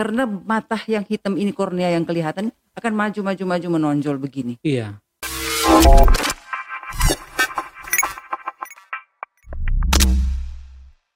karena 0.00 0.24
mata 0.24 0.80
yang 0.88 1.04
hitam 1.04 1.36
ini 1.36 1.52
kornea 1.52 1.92
yang 1.92 2.08
kelihatan 2.08 2.48
akan 2.72 2.92
maju 2.96 3.20
maju 3.20 3.44
maju 3.44 3.68
menonjol 3.68 4.16
begini. 4.16 4.56
Iya. 4.64 4.96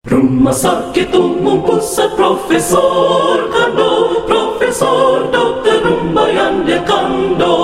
Rumah 0.05 0.53
sakit 0.53 1.17
umum 1.17 1.65
pusat 1.65 2.13
Profesor 2.13 3.49
Kando 3.49 4.21
Profesor 4.29 5.33
Dr. 5.33 5.81
Rumbayan 5.81 6.69
Kando 6.85 7.57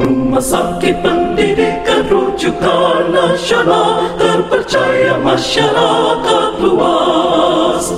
Rumah 0.00 0.40
sakit 0.40 1.04
pendidikan 1.04 2.08
rujukan 2.08 3.12
nasional 3.12 4.16
Terpercaya 4.16 5.20
masyarakat 5.20 6.50
luas 6.64 7.92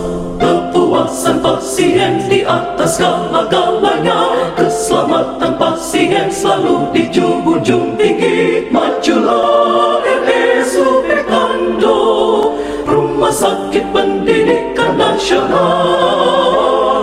Kepuasan 1.02 1.42
pasien 1.42 2.30
di 2.30 2.46
atas 2.46 3.02
segala-galanya 3.02 4.54
Keselamatan 4.54 5.58
pasien 5.58 6.30
selalu 6.30 6.94
dijunjung 6.94 7.98
tinggi. 7.98 8.70
Majulah 8.70 9.98
RSUP 9.98 11.10
Kando. 11.26 12.54
Rumah 12.86 13.34
sakit 13.34 13.82
pendidikan 13.90 14.94
nasional. 14.94 15.66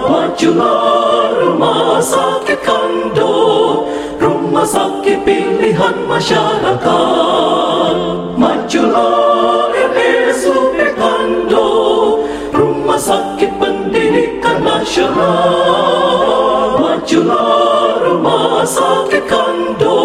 Majulah 0.07 1.35
rumah 1.35 1.99
sakit 1.99 2.55
kando. 2.63 3.83
Rumah 4.15 4.63
sakit 4.63 5.27
pilihan 5.27 6.07
masyarakat. 6.07 6.87
Majulah 8.39 9.28
nasional 14.89 16.81
Majulah 16.81 18.01
rumah 18.01 18.65
sakit 18.65 19.21
kando 19.29 20.01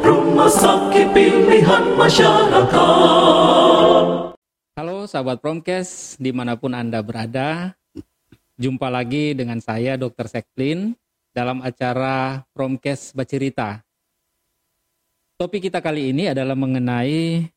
Rumah 0.00 0.48
sakit 0.48 1.12
pilihan 1.12 1.92
masyarakat 1.92 2.72
Halo 4.80 5.04
sahabat 5.04 5.44
Promkes, 5.44 6.16
di 6.16 6.32
mana 6.32 6.56
pun 6.56 6.72
Anda 6.72 7.04
berada, 7.04 7.76
jumpa 8.56 8.88
lagi 8.88 9.34
dengan 9.36 9.58
saya 9.60 10.00
Dr. 10.00 10.30
Seklin 10.30 10.94
dalam 11.34 11.60
acara 11.66 12.46
Promkes 12.54 13.10
Bacerita. 13.10 13.82
Topik 15.34 15.66
kita 15.66 15.82
kali 15.82 16.14
ini 16.14 16.30
adalah 16.30 16.54
mengenai 16.54 17.50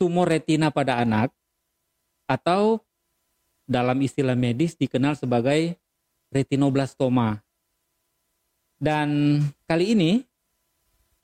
tumor 0.00 0.32
retina 0.32 0.72
pada 0.72 0.96
anak 0.96 1.28
atau 2.24 2.80
dalam 3.64 3.96
istilah 4.00 4.36
medis 4.36 4.76
dikenal 4.76 5.16
sebagai 5.16 5.76
retinoblastoma. 6.28 7.40
Dan 8.76 9.40
kali 9.64 9.96
ini 9.96 10.12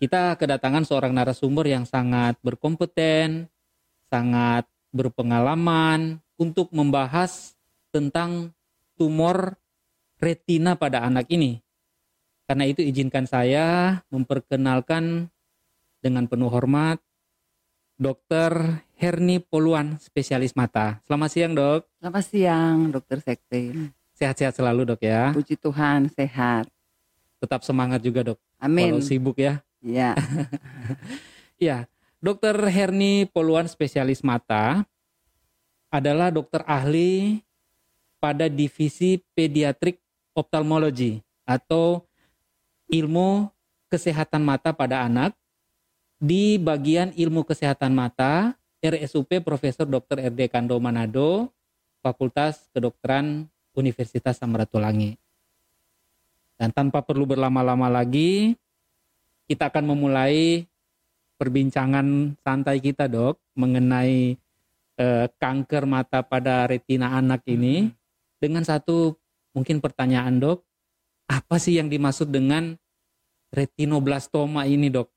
kita 0.00 0.38
kedatangan 0.40 0.88
seorang 0.88 1.12
narasumber 1.12 1.68
yang 1.68 1.84
sangat 1.84 2.40
berkompeten, 2.40 3.52
sangat 4.08 4.64
berpengalaman 4.90 6.18
untuk 6.40 6.72
membahas 6.72 7.52
tentang 7.92 8.56
tumor 8.96 9.60
retina 10.16 10.72
pada 10.72 11.04
anak 11.04 11.28
ini. 11.28 11.60
Karena 12.48 12.64
itu 12.64 12.80
izinkan 12.80 13.28
saya 13.28 14.00
memperkenalkan 14.08 15.28
dengan 16.00 16.24
penuh 16.26 16.48
hormat 16.48 16.98
Dr. 18.00 18.80
Herni 18.96 19.44
Poluan, 19.44 20.00
spesialis 20.00 20.56
mata. 20.56 20.96
Selamat 21.04 21.36
siang 21.36 21.52
dok. 21.52 21.84
Selamat 22.00 22.24
siang, 22.24 22.76
Dokter 22.88 23.20
Sektin. 23.20 23.92
Sehat-sehat 24.16 24.56
selalu 24.56 24.88
dok 24.88 25.04
ya. 25.04 25.36
Puji 25.36 25.60
Tuhan, 25.60 26.08
sehat. 26.08 26.64
Tetap 27.44 27.60
semangat 27.60 28.00
juga 28.00 28.24
dok. 28.24 28.40
Amin. 28.56 28.96
Kalau 28.96 29.04
sibuk 29.04 29.36
ya. 29.36 29.60
Ya, 29.84 30.16
Ya, 31.60 31.84
Dokter 32.24 32.56
Herni 32.72 33.28
Poluan 33.28 33.68
spesialis 33.68 34.24
mata 34.24 34.88
adalah 35.92 36.32
dokter 36.32 36.64
ahli 36.64 37.44
pada 38.16 38.48
divisi 38.48 39.20
pediatrik 39.36 40.00
ophthalmology 40.32 41.20
atau 41.44 42.08
ilmu 42.88 43.48
kesehatan 43.92 44.40
mata 44.40 44.72
pada 44.72 45.04
anak 45.04 45.36
di 46.20 46.60
bagian 46.60 47.16
ilmu 47.16 47.48
kesehatan 47.48 47.96
mata 47.96 48.52
RSUP 48.84 49.40
Profesor 49.40 49.88
Dr. 49.88 50.20
RD 50.20 50.52
Kando 50.52 50.76
Manado 50.76 51.48
Fakultas 52.04 52.68
Kedokteran 52.76 53.48
Universitas 53.72 54.36
Samratulangi. 54.36 55.16
Dan 56.60 56.76
tanpa 56.76 57.00
perlu 57.00 57.24
berlama-lama 57.24 57.88
lagi, 57.88 58.52
kita 59.48 59.72
akan 59.72 59.96
memulai 59.96 60.68
perbincangan 61.40 62.36
santai 62.44 62.84
kita 62.84 63.08
dok 63.08 63.40
mengenai 63.56 64.36
eh, 65.00 65.26
kanker 65.40 65.88
mata 65.88 66.20
pada 66.20 66.68
retina 66.68 67.16
anak 67.16 67.48
ini 67.48 67.88
dengan 68.36 68.60
satu 68.60 69.16
mungkin 69.56 69.80
pertanyaan 69.80 70.36
dok 70.36 70.60
apa 71.32 71.56
sih 71.56 71.80
yang 71.80 71.88
dimaksud 71.88 72.28
dengan 72.28 72.76
retinoblastoma 73.56 74.68
ini 74.68 74.92
dok 74.92 75.08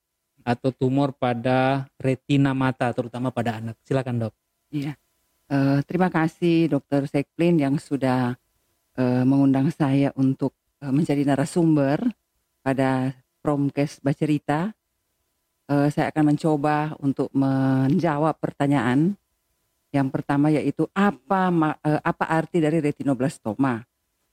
atau 0.43 0.69
tumor 0.75 1.15
pada 1.15 1.87
retina 1.97 2.51
mata 2.51 2.91
terutama 2.91 3.31
pada 3.31 3.57
anak 3.63 3.75
silakan 3.87 4.27
dok 4.27 4.33
iya. 4.69 4.93
Eh, 5.53 5.79
terima 5.85 6.09
kasih 6.09 6.71
Dokter 6.71 7.05
Sekplin 7.05 7.59
yang 7.61 7.75
sudah 7.77 8.33
eh, 8.97 9.23
mengundang 9.27 9.69
saya 9.69 10.09
untuk 10.17 10.55
eh, 10.81 10.89
menjadi 10.89 11.21
narasumber 11.27 12.01
pada 12.65 13.13
Promkes 13.43 14.01
Bacerita. 14.01 14.73
Eh, 15.69 15.87
saya 15.93 16.09
akan 16.09 16.33
mencoba 16.33 16.97
untuk 17.03 17.29
menjawab 17.35 18.39
pertanyaan. 18.41 19.13
Yang 19.93 20.07
pertama 20.09 20.49
yaitu 20.49 20.89
apa 20.95 21.53
eh, 21.85 22.01
apa 22.01 22.25
arti 22.25 22.57
dari 22.57 22.81
retinoblastoma? 22.81 23.83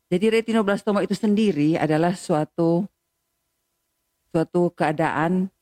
Jadi 0.09 0.27
retinoblastoma 0.41 1.05
itu 1.05 1.13
sendiri 1.13 1.77
adalah 1.77 2.17
suatu 2.17 2.87
suatu 4.33 4.71
keadaan 4.73 5.53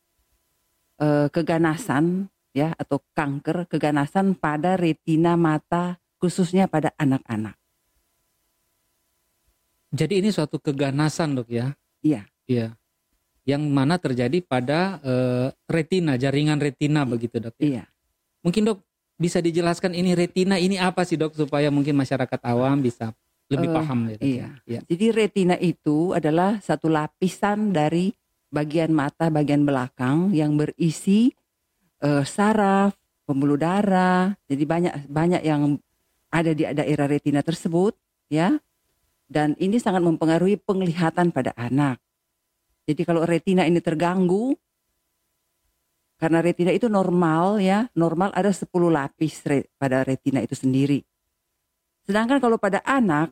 eh, 0.99 1.27
keganasan 1.31 2.29
ya 2.53 2.75
atau 2.75 2.99
kanker 3.15 3.67
keganasan 3.67 4.35
pada 4.35 4.75
retina 4.75 5.39
mata 5.39 5.97
khususnya 6.19 6.67
pada 6.67 6.91
anak-anak. 6.99 7.55
jadi 9.89 10.21
ini 10.21 10.29
suatu 10.29 10.61
keganasan 10.61 11.33
dok 11.33 11.49
ya 11.49 11.73
Iya. 12.05 12.29
iya 12.45 12.77
yang 13.49 13.65
mana 13.65 13.97
terjadi 13.97 14.45
pada 14.45 15.01
eh, 15.01 15.49
retina 15.65 16.21
jaringan 16.21 16.61
retina 16.61 17.09
begitu 17.09 17.41
dok 17.41 17.57
ya? 17.57 17.65
Iya. 17.65 17.85
Mungkin 18.45 18.63
dok 18.69 18.79
bisa 19.17 19.41
dijelaskan 19.41 19.97
ini 19.97 20.13
retina 20.13 20.61
ini 20.61 20.77
apa 20.77 21.03
sih 21.09 21.17
dok 21.17 21.33
supaya 21.33 21.73
mungkin 21.73 21.97
masyarakat 21.97 22.41
awam 22.45 22.85
bisa 22.85 23.17
lebih 23.49 23.73
Eh, 23.73 23.75
paham 23.75 23.99
gitu. 24.13 24.21
iya. 24.23 24.49
Iya. 24.69 24.81
Jadi 24.85 25.07
retina 25.17 25.57
itu 25.57 26.13
adalah 26.13 26.61
satu 26.61 26.93
lapisan 26.93 27.73
dari 27.73 28.13
bagian 28.49 28.93
mata 28.93 29.29
bagian 29.29 29.65
belakang 29.65 30.33
yang 30.33 30.57
berisi 30.57 31.33
eh, 32.01 32.25
saraf, 32.25 32.97
pembuluh 33.29 33.61
darah. 33.61 34.33
Jadi 34.49 34.65
banyak 34.65 34.93
banyak 35.09 35.43
yang 35.45 35.77
ada 36.29 36.53
di 36.53 36.65
daerah 36.65 37.07
retina 37.09 37.41
tersebut, 37.45 37.97
ya. 38.33 38.57
Dan 39.29 39.53
ini 39.61 39.77
sangat 39.77 40.01
mempengaruhi 40.01 40.57
penglihatan 40.57 41.29
pada 41.33 41.53
anak. 41.53 42.01
Jadi 42.89 43.05
kalau 43.05 43.29
retina 43.29 43.69
ini 43.69 43.85
terganggu 43.85 44.57
karena 46.19 46.41
retina 46.41 46.73
itu 46.73 46.89
normal 46.89 47.61
ya, 47.61 47.87
normal 47.93 48.33
ada 48.35 48.51
10 48.51 48.67
lapis 48.91 49.45
re- 49.45 49.69
pada 49.77 50.03
retina 50.03 50.41
itu 50.41 50.57
sendiri. 50.57 51.05
Sedangkan 52.09 52.41
kalau 52.41 52.57
pada 52.57 52.81
anak 52.89 53.29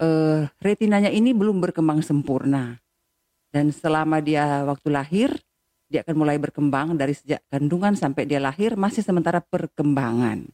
eh, 0.00 0.48
retinanya 0.64 1.12
ini 1.12 1.36
belum 1.36 1.60
berkembang 1.60 2.00
sempurna. 2.00 2.80
Dan 3.50 3.74
selama 3.74 4.22
dia 4.22 4.62
waktu 4.62 4.88
lahir, 4.94 5.30
dia 5.90 6.06
akan 6.06 6.14
mulai 6.14 6.38
berkembang 6.38 6.94
dari 6.94 7.18
sejak 7.18 7.42
kandungan 7.50 7.98
sampai 7.98 8.22
dia 8.22 8.38
lahir 8.38 8.78
masih 8.78 9.02
sementara 9.02 9.42
perkembangan. 9.42 10.46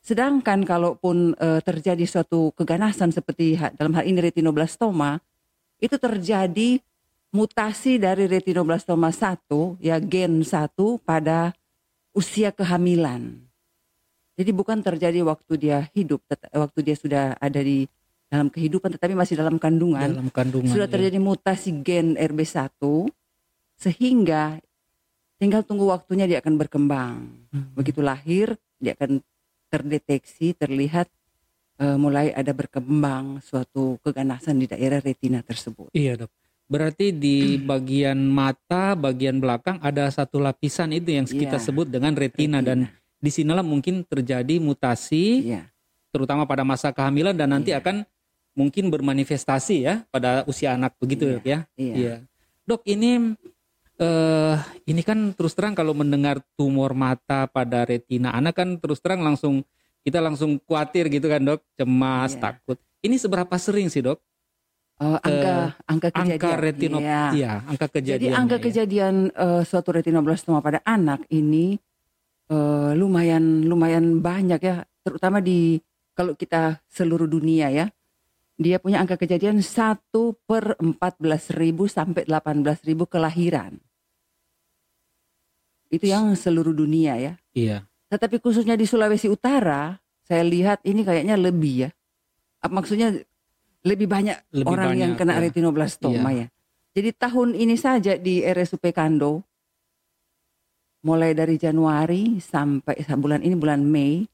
Sedangkan 0.00 0.64
kalaupun 0.64 1.36
eh, 1.36 1.60
terjadi 1.60 2.08
suatu 2.08 2.56
keganasan 2.56 3.12
seperti 3.12 3.60
dalam 3.76 3.92
hal 3.92 4.08
ini 4.08 4.24
retinoblastoma, 4.24 5.20
itu 5.76 6.00
terjadi 6.00 6.80
mutasi 7.36 8.00
dari 8.00 8.24
retinoblastoma 8.24 9.12
1 9.12 9.76
ya 9.84 10.00
gen 10.00 10.40
1 10.40 10.72
pada 11.04 11.52
usia 12.16 12.48
kehamilan. 12.48 13.36
Jadi 14.36 14.50
bukan 14.56 14.80
terjadi 14.80 15.20
waktu 15.20 15.52
dia 15.60 15.78
hidup, 15.92 16.24
waktu 16.52 16.80
dia 16.80 16.96
sudah 16.96 17.24
ada 17.36 17.60
di 17.60 17.84
dalam 18.26 18.50
kehidupan 18.50 18.90
tetapi 18.90 19.14
masih 19.14 19.38
dalam 19.38 19.56
kandungan 19.56 20.10
Dalam 20.10 20.28
kandungan. 20.34 20.70
sudah 20.70 20.90
ya. 20.90 20.92
terjadi 20.92 21.18
mutasi 21.18 21.70
gen 21.80 22.14
RB1 22.14 22.74
sehingga 23.76 24.58
tinggal 25.36 25.62
tunggu 25.62 25.86
waktunya 25.86 26.24
dia 26.24 26.38
akan 26.40 26.54
berkembang. 26.56 27.16
Hmm. 27.52 27.70
Begitu 27.76 28.00
lahir 28.00 28.56
dia 28.76 28.96
akan 28.96 29.20
terdeteksi, 29.68 30.54
terlihat 30.54 31.06
eh, 31.76 31.96
mulai 31.96 32.32
ada 32.32 32.50
berkembang 32.50 33.38
suatu 33.40 34.00
keganasan 34.00 34.56
di 34.56 34.66
daerah 34.66 34.98
retina 34.98 35.44
tersebut. 35.44 35.92
Iya 35.92 36.24
dok. 36.24 36.32
Berarti 36.66 37.14
di 37.14 37.62
bagian 37.62 38.18
mata, 38.26 38.98
bagian 38.98 39.38
belakang 39.38 39.78
ada 39.78 40.10
satu 40.10 40.42
lapisan 40.42 40.90
itu 40.90 41.14
yang 41.14 41.22
kita 41.22 41.62
Iya, 41.62 41.62
sebut 41.62 41.86
dengan 41.86 42.10
retina, 42.10 42.58
dan 42.58 42.90
di 43.22 43.30
sinilah 43.30 43.62
mungkin 43.62 44.02
terjadi 44.02 44.58
mutasi, 44.58 45.46
Iya, 45.46 45.70
terutama 46.10 46.42
pada 46.42 46.66
masa 46.66 46.90
kehamilan 46.90 47.38
dan 47.38 47.54
nanti 47.54 47.70
Iya. 47.70 47.78
akan 47.78 48.02
mungkin 48.56 48.88
bermanifestasi 48.88 49.76
ya 49.84 49.94
pada 50.08 50.42
usia 50.48 50.72
anak 50.72 50.96
begitu 50.96 51.28
Iya, 51.28 51.34
dok 51.36 51.44
ya. 51.44 51.58
iya. 51.76 52.14
Dok 52.64 52.82
ini 52.88 53.36
eh 53.96 54.56
ini 54.88 55.00
kan 55.00 55.32
terus 55.36 55.52
terang 55.56 55.72
kalau 55.72 55.92
mendengar 55.96 56.40
tumor 56.56 56.92
mata 56.92 57.48
pada 57.48 57.84
retina 57.84 58.32
anak 58.32 58.56
kan 58.56 58.68
terus 58.80 59.00
terang 59.00 59.20
langsung 59.20 59.64
kita 60.04 60.20
langsung 60.22 60.56
khawatir 60.62 61.10
gitu 61.10 61.26
kan 61.26 61.42
dok, 61.42 61.60
cemas, 61.74 62.38
Iya. 62.38 62.40
takut. 62.48 62.78
Ini 63.02 63.16
seberapa 63.18 63.50
sering 63.58 63.90
sih 63.90 64.06
dok? 64.06 64.22
Eh, 64.96 65.18
angka 65.20 65.54
angka 65.84 66.08
kejadian. 66.14 66.40
Angka 66.40 66.50
retinop, 66.56 67.00
Iya. 67.04 67.22
iya, 67.34 67.52
angka 67.68 67.86
kejadian. 67.92 68.32
Jadi 68.32 68.38
angka 68.40 68.56
kejadian 68.62 69.14
eh, 69.34 69.62
suatu 69.66 69.90
retinoblastoma 69.92 70.64
pada 70.64 70.80
anak 70.86 71.26
ini 71.28 71.76
eh, 72.48 72.90
lumayan 72.94 73.66
lumayan 73.66 74.22
banyak 74.22 74.60
ya, 74.62 74.86
terutama 75.02 75.42
di 75.42 75.76
kalau 76.16 76.32
kita 76.32 76.80
seluruh 76.88 77.28
dunia 77.28 77.68
ya. 77.68 77.86
Dia 78.56 78.80
punya 78.80 79.04
angka 79.04 79.20
kejadian 79.20 79.60
1 79.60 80.08
per 80.48 80.80
14.000 80.80 81.52
sampai 81.92 82.24
18.000 82.24 83.04
kelahiran. 83.04 83.76
Itu 85.92 86.08
yang 86.08 86.32
seluruh 86.32 86.72
dunia 86.72 87.20
ya. 87.20 87.32
Iya. 87.52 87.84
Tetapi 88.08 88.40
khususnya 88.40 88.74
di 88.74 88.88
Sulawesi 88.88 89.28
Utara, 89.28 90.00
saya 90.24 90.42
lihat 90.42 90.80
ini 90.88 91.04
kayaknya 91.04 91.36
lebih 91.36 91.86
ya. 91.86 91.90
Apa 92.64 92.80
Maksudnya 92.80 93.12
lebih 93.86 94.08
banyak 94.10 94.40
Lebih 94.50 94.72
orang 94.72 94.92
yang 94.98 95.12
banyak, 95.14 95.20
kena 95.20 95.34
ya. 95.38 95.42
retinoblastoma 95.46 96.30
ya. 96.34 96.46
Jadi 96.96 97.12
tahun 97.12 97.54
ini 97.54 97.76
saja 97.76 98.16
di 98.16 98.40
RSUP 98.40 98.88
Kando, 98.90 99.44
mulai 101.04 101.36
dari 101.36 101.60
Januari 101.60 102.40
sampai 102.42 102.98
bulan 103.14 103.44
ini 103.44 103.54
bulan 103.54 103.84
Mei, 103.84 104.26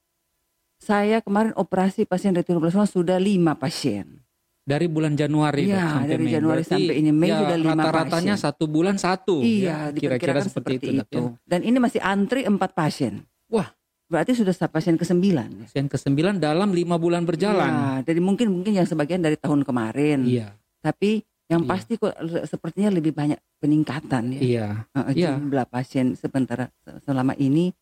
saya 0.83 1.23
kemarin 1.23 1.55
operasi 1.55 2.03
pasien 2.03 2.35
retinoblastoma 2.35 2.91
sudah 2.91 3.23
lima 3.23 3.55
pasien. 3.55 4.19
Dari 4.63 4.87
bulan 4.87 5.15
Januari 5.15 5.67
Iya, 5.67 5.79
Dok, 5.79 5.91
sampai 5.91 6.11
dari 6.11 6.23
Mei. 6.23 6.33
Januari 6.35 6.63
Berarti 6.63 6.75
sampai 6.75 6.95
ini 6.99 7.11
Mei 7.11 7.31
ya, 7.31 7.39
sudah 7.43 7.59
lima 7.59 7.75
Rata-ratanya 7.83 8.35
pasien. 8.35 8.47
satu 8.47 8.65
bulan 8.67 8.97
satu. 8.99 9.35
Iya, 9.43 9.67
ya. 9.67 9.77
kira-kira 9.91 10.39
diperkirakan 10.39 10.47
seperti, 10.47 10.87
itu. 11.03 11.19
Ya. 11.19 11.39
Dan 11.47 11.61
ini 11.63 11.79
masih 11.79 11.99
antri 11.99 12.41
empat 12.43 12.71
pasien. 12.75 13.23
Wah. 13.51 13.71
Berarti 14.07 14.37
sudah 14.37 14.53
pasien 14.69 14.95
ke-9 14.95 15.25
ya. 15.25 15.67
Pasien 15.67 15.89
ke-9 15.89 16.37
dalam 16.37 16.69
lima 16.71 16.95
bulan 16.95 17.25
berjalan. 17.25 18.05
Iya, 18.05 18.13
jadi 18.13 18.21
mungkin 18.21 18.47
mungkin 18.53 18.77
yang 18.77 18.85
sebagian 18.85 19.19
dari 19.19 19.35
tahun 19.41 19.65
kemarin. 19.65 20.29
Iya, 20.29 20.53
Tapi 20.79 21.25
yang 21.49 21.65
Iya. 21.65 21.71
pasti 21.73 21.93
kok 21.97 22.13
sepertinya 22.45 22.93
lebih 22.93 23.17
banyak 23.17 23.41
peningkatan 23.59 24.37
ya. 24.37 24.41
iya, 24.41 24.67
Iya. 25.11 25.41
Jumlah 25.41 25.65
pasien 25.67 26.13
sementara 26.15 26.69
selama 27.03 27.33
ini 27.35 27.73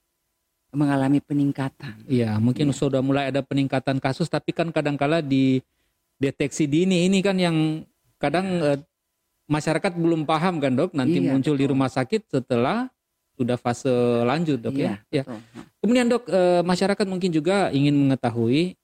mengalami 0.72 1.18
peningkatan. 1.18 2.06
iya. 2.06 2.38
Mungkin 2.38 2.70
Iya. 2.70 2.76
sudah 2.76 3.00
mulai 3.02 3.30
ada 3.30 3.42
peningkatan 3.42 3.98
kasus, 3.98 4.30
tapi 4.30 4.54
kan 4.54 4.70
kadangkala 4.70 5.18
di 5.20 5.58
deteksi 6.20 6.68
dini 6.70 7.08
ini 7.08 7.18
kan 7.24 7.36
yang 7.40 7.82
kadang 8.20 8.46
eh, 8.62 8.78
masyarakat 9.50 9.92
belum 9.98 10.22
paham 10.28 10.62
kan 10.62 10.72
dok. 10.76 10.94
Nanti 10.94 11.18
Iya, 11.18 11.30
muncul 11.34 11.54
di 11.58 11.64
betul. 11.66 11.72
rumah 11.74 11.90
sakit 11.90 12.22
setelah 12.30 12.86
sudah 13.34 13.56
fase 13.56 13.90
lanjut 14.22 14.60
dok 14.60 14.76
ya. 14.76 15.00
Ya. 15.10 15.24
betul. 15.26 15.40
Kemudian 15.80 16.06
dok, 16.12 16.24
eh, 16.28 16.62
masyarakat 16.62 17.06
mungkin 17.08 17.30
juga 17.32 17.72
ingin 17.72 17.96
mengetahui 17.96 18.76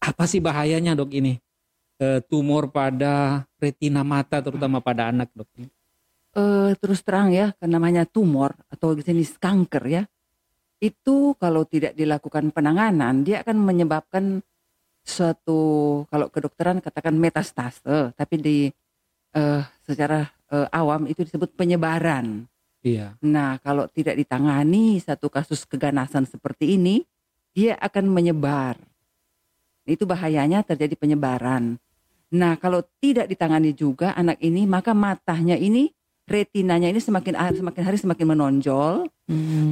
apa 0.00 0.24
sih 0.28 0.38
bahayanya 0.38 0.94
dok 0.94 1.10
ini 1.14 1.38
Eh, 1.96 2.20
tumor 2.28 2.68
pada 2.68 3.48
retina 3.56 4.04
mata 4.04 4.44
terutama 4.44 4.84
pada 4.84 5.08
anak 5.08 5.32
dok. 5.32 5.48
Eh, 5.56 6.76
terus 6.76 7.00
terang 7.00 7.32
ya, 7.32 7.56
kan 7.56 7.72
namanya 7.72 8.04
tumor 8.04 8.52
atau 8.68 8.92
jenis 8.92 9.40
kanker 9.40 9.84
ya, 9.88 10.02
itu 10.80 11.32
kalau 11.40 11.64
tidak 11.64 11.96
dilakukan 11.96 12.52
penanganan, 12.52 13.24
dia 13.24 13.40
akan 13.40 13.56
menyebabkan 13.64 14.44
suatu 15.06 16.02
kalau 16.10 16.26
kedokteran 16.28 16.82
katakan 16.82 17.14
metastase, 17.16 18.12
tapi 18.18 18.34
di 18.42 18.58
eh, 19.32 19.62
secara 19.86 20.26
eh, 20.52 20.68
awam 20.74 21.06
itu 21.08 21.22
disebut 21.22 21.54
penyebaran. 21.54 22.44
Iya, 22.86 23.18
Nah, 23.18 23.58
kalau 23.58 23.90
tidak 23.90 24.14
ditangani 24.14 25.02
satu 25.02 25.26
kasus 25.26 25.66
keganasan 25.66 26.22
seperti 26.22 26.78
ini, 26.78 27.02
dia 27.50 27.74
akan 27.82 28.06
menyebar. 28.06 28.78
Itu 29.82 30.06
bahayanya 30.06 30.62
terjadi 30.62 30.94
penyebaran. 30.94 31.82
Nah, 32.30 32.54
kalau 32.58 32.86
tidak 33.02 33.26
ditangani 33.26 33.74
juga 33.74 34.14
anak 34.14 34.38
ini, 34.38 34.70
maka 34.70 34.94
matanya 34.94 35.58
ini, 35.58 35.90
retinanya 36.26 36.90
ini 36.90 36.98
semakin 36.98 37.34
hari 37.38 37.56
semakin 37.62 37.82
hari 37.86 37.98
semakin 37.98 38.26
menonjol. 38.26 38.94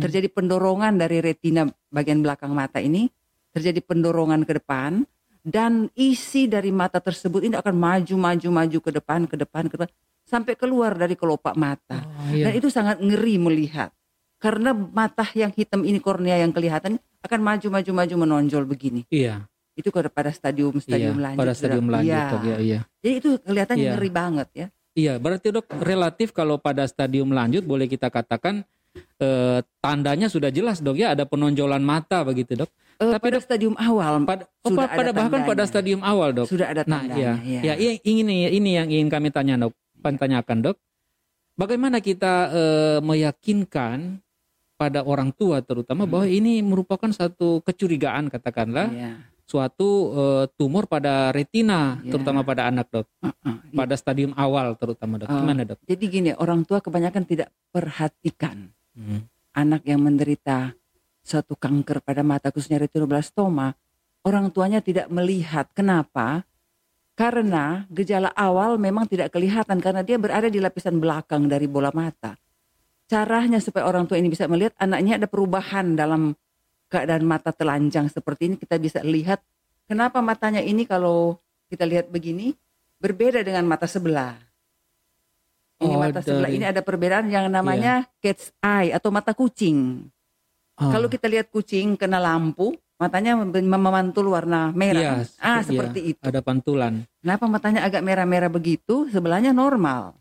Terjadi 0.03 0.27
pendorongan 0.35 0.99
dari 0.99 1.23
retina 1.23 1.67
bagian 1.91 2.23
belakang 2.23 2.51
mata 2.51 2.83
ini, 2.83 3.07
terjadi 3.55 3.79
pendorongan 3.83 4.43
ke 4.43 4.59
depan 4.59 5.07
dan 5.45 5.93
isi 5.95 6.49
dari 6.49 6.73
mata 6.73 6.99
tersebut 6.99 7.45
ini 7.45 7.55
akan 7.55 7.75
maju 7.77 8.15
maju 8.17 8.49
maju 8.49 8.79
ke 8.81 8.91
depan 8.91 9.21
ke 9.29 9.37
depan 9.37 9.69
ke 9.69 9.77
depan 9.77 9.91
sampai 10.25 10.57
keluar 10.57 10.97
dari 10.97 11.15
kelopak 11.15 11.53
mata. 11.55 12.01
Oh, 12.03 12.33
iya. 12.33 12.49
Dan 12.49 12.53
itu 12.59 12.73
sangat 12.73 12.99
ngeri 12.99 13.37
melihat. 13.37 13.93
Karena 14.41 14.73
mata 14.73 15.25
yang 15.37 15.53
hitam 15.53 15.85
ini 15.85 16.01
kornea 16.01 16.41
yang 16.41 16.53
kelihatan 16.53 16.97
akan 17.25 17.41
maju-maju 17.41 17.91
maju 18.05 18.15
menonjol 18.29 18.65
begini. 18.69 19.05
Iya, 19.09 19.49
Itu 19.73 19.89
pada 19.91 20.29
stadium 20.33 20.77
iya. 20.77 20.83
stadium 20.85 21.17
lanjut. 21.17 21.41
Pada 21.41 21.53
stadium 21.57 21.87
lanjut 21.89 22.13
Iya. 22.13 22.25
dok 22.29 22.43
ya, 22.45 22.57
iya. 22.61 22.81
Jadi 23.01 23.15
itu 23.21 23.31
kelihatan 23.41 23.77
Iya. 23.81 23.91
ngeri 23.97 24.11
banget 24.13 24.49
ya. 24.53 24.67
Iya, 24.95 25.19
berarti 25.19 25.51
dok 25.51 25.67
relatif 25.83 26.31
kalau 26.31 26.55
pada 26.57 26.87
stadium 26.87 27.35
lanjut 27.35 27.63
boleh 27.63 27.85
kita 27.85 28.09
katakan 28.09 28.63
eh, 29.19 29.59
tandanya 29.79 30.31
sudah 30.31 30.49
jelas 30.49 30.79
dok 30.79 30.95
ya 30.95 31.13
ada 31.13 31.27
penonjolan 31.27 31.83
mata 31.83 32.23
begitu 32.23 32.55
dok. 32.55 32.71
Eh, 32.95 33.11
Tapi 33.11 33.27
pada 33.27 33.43
stadium 33.43 33.75
awal 33.75 34.23
Pada, 34.23 34.47
oh, 34.63 34.71
Sudah 34.71 34.87
pada 34.87 35.11
ada 35.11 35.13
bahkan 35.13 35.43
pada 35.43 35.51
tandanya. 35.59 35.67
stadium 35.67 36.01
awal 36.01 36.31
dok. 36.31 36.47
sudah 36.47 36.71
ada 36.71 36.87
Nah, 36.87 37.03
tandanya. 37.03 37.43
iya, 37.43 37.61
ya, 37.61 37.75
iya, 37.75 37.93
ini 38.07 38.47
ini 38.49 38.71
yang 38.73 38.87
ingin 38.87 39.11
kami 39.11 39.35
tanya 39.35 39.59
dok, 39.59 39.75
tanyakan 39.99 40.59
dok. 40.63 40.77
Bagaimana 41.55 41.99
kita 41.99 42.35
eh, 42.55 42.99
meyakinkan 43.03 44.23
pada 44.75 45.03
orang 45.03 45.31
tua 45.31 45.59
terutama 45.59 46.03
bahwa 46.03 46.27
ini 46.27 46.63
merupakan 46.63 47.11
satu 47.11 47.63
kecurigaan 47.63 48.31
katakanlah 48.31 48.91
Iya. 48.91 49.13
Suatu 49.45 49.89
eh, 50.17 50.45
tumor 50.57 50.89
pada 50.89 51.29
retina 51.31 52.01
Iya. 52.01 52.17
terutama 52.17 52.41
pada 52.41 52.69
anak 52.69 52.89
dok, 52.89 53.07
Heeh, 53.21 53.35
iya. 53.45 53.77
pada 53.77 53.95
stadium 53.95 54.33
awal 54.35 54.73
terutama 54.81 55.21
dok. 55.21 55.29
Oh. 55.29 55.37
Gimana 55.41 55.63
dok? 55.69 55.79
Jadi 55.85 56.05
gini, 56.09 56.31
orang 56.33 56.65
tua 56.65 56.81
kebanyakan 56.81 57.25
tidak 57.29 57.49
perhatikan 57.71 58.73
Hmm. 58.95 59.27
anak 59.53 59.83
yang 59.85 59.99
menderita 60.01 60.71
suatu 61.21 61.59
kanker 61.59 61.99
pada 62.01 62.23
mata 62.23 62.55
khususnya 62.55 62.79
retinoblastoma, 62.79 63.75
orang 64.23 64.55
tuanya 64.55 64.79
tidak 64.79 65.11
melihat. 65.11 65.67
Kenapa? 65.75 66.47
Karena 67.15 67.87
gejala 67.91 68.31
awal 68.35 68.75
memang 68.79 69.07
tidak 69.07 69.31
kelihatan 69.31 69.79
karena 69.79 70.03
dia 70.03 70.19
berada 70.19 70.51
di 70.51 70.59
lapisan 70.59 70.99
belakang 70.99 71.47
dari 71.47 71.67
bola 71.71 71.95
mata. 71.95 72.35
Caranya 73.07 73.63
supaya 73.63 73.87
orang 73.87 74.07
tua 74.07 74.19
ini 74.19 74.27
bisa 74.27 74.47
melihat 74.51 74.75
anaknya 74.79 75.23
ada 75.23 75.29
perubahan 75.31 75.95
dalam 75.95 76.35
keadaan 76.95 77.27
mata 77.27 77.51
telanjang 77.51 78.07
seperti 78.07 78.47
ini 78.47 78.57
kita 78.57 78.79
bisa 78.79 79.03
lihat 79.03 79.43
kenapa 79.91 80.23
matanya 80.23 80.63
ini 80.63 80.87
kalau 80.87 81.35
kita 81.67 81.83
lihat 81.83 82.07
begini 82.07 82.55
berbeda 83.03 83.43
dengan 83.43 83.67
mata 83.67 83.91
sebelah. 83.91 84.39
Ini 85.83 85.91
Oh, 85.91 85.99
mata 85.99 86.23
sebelah 86.23 86.47
dari- 86.47 86.57
ini 86.57 86.65
ada 86.71 86.81
perbedaan 86.87 87.27
yang 87.27 87.51
namanya 87.51 88.07
cat's 88.23 88.55
eye 88.63 88.95
atau 88.95 89.11
mata 89.11 89.35
kucing. 89.35 90.07
Oh. 90.79 90.91
Kalau 90.91 91.11
kita 91.11 91.27
lihat 91.27 91.51
kucing 91.51 91.99
kena 91.99 92.23
lampu, 92.23 92.79
matanya 92.95 93.35
mem- 93.37 93.51
memantul 93.67 94.31
warna 94.31 94.71
merah. 94.71 95.23
Iya, 95.23 95.35
ah, 95.43 95.61
iya, 95.61 95.67
seperti 95.67 96.01
itu. 96.15 96.23
ada 96.23 96.41
pantulan. 96.41 97.03
Kenapa 97.19 97.45
matanya 97.51 97.81
agak 97.83 98.07
merah-merah 98.07 98.49
begitu? 98.49 99.11
Sebelahnya 99.11 99.51
normal. 99.51 100.15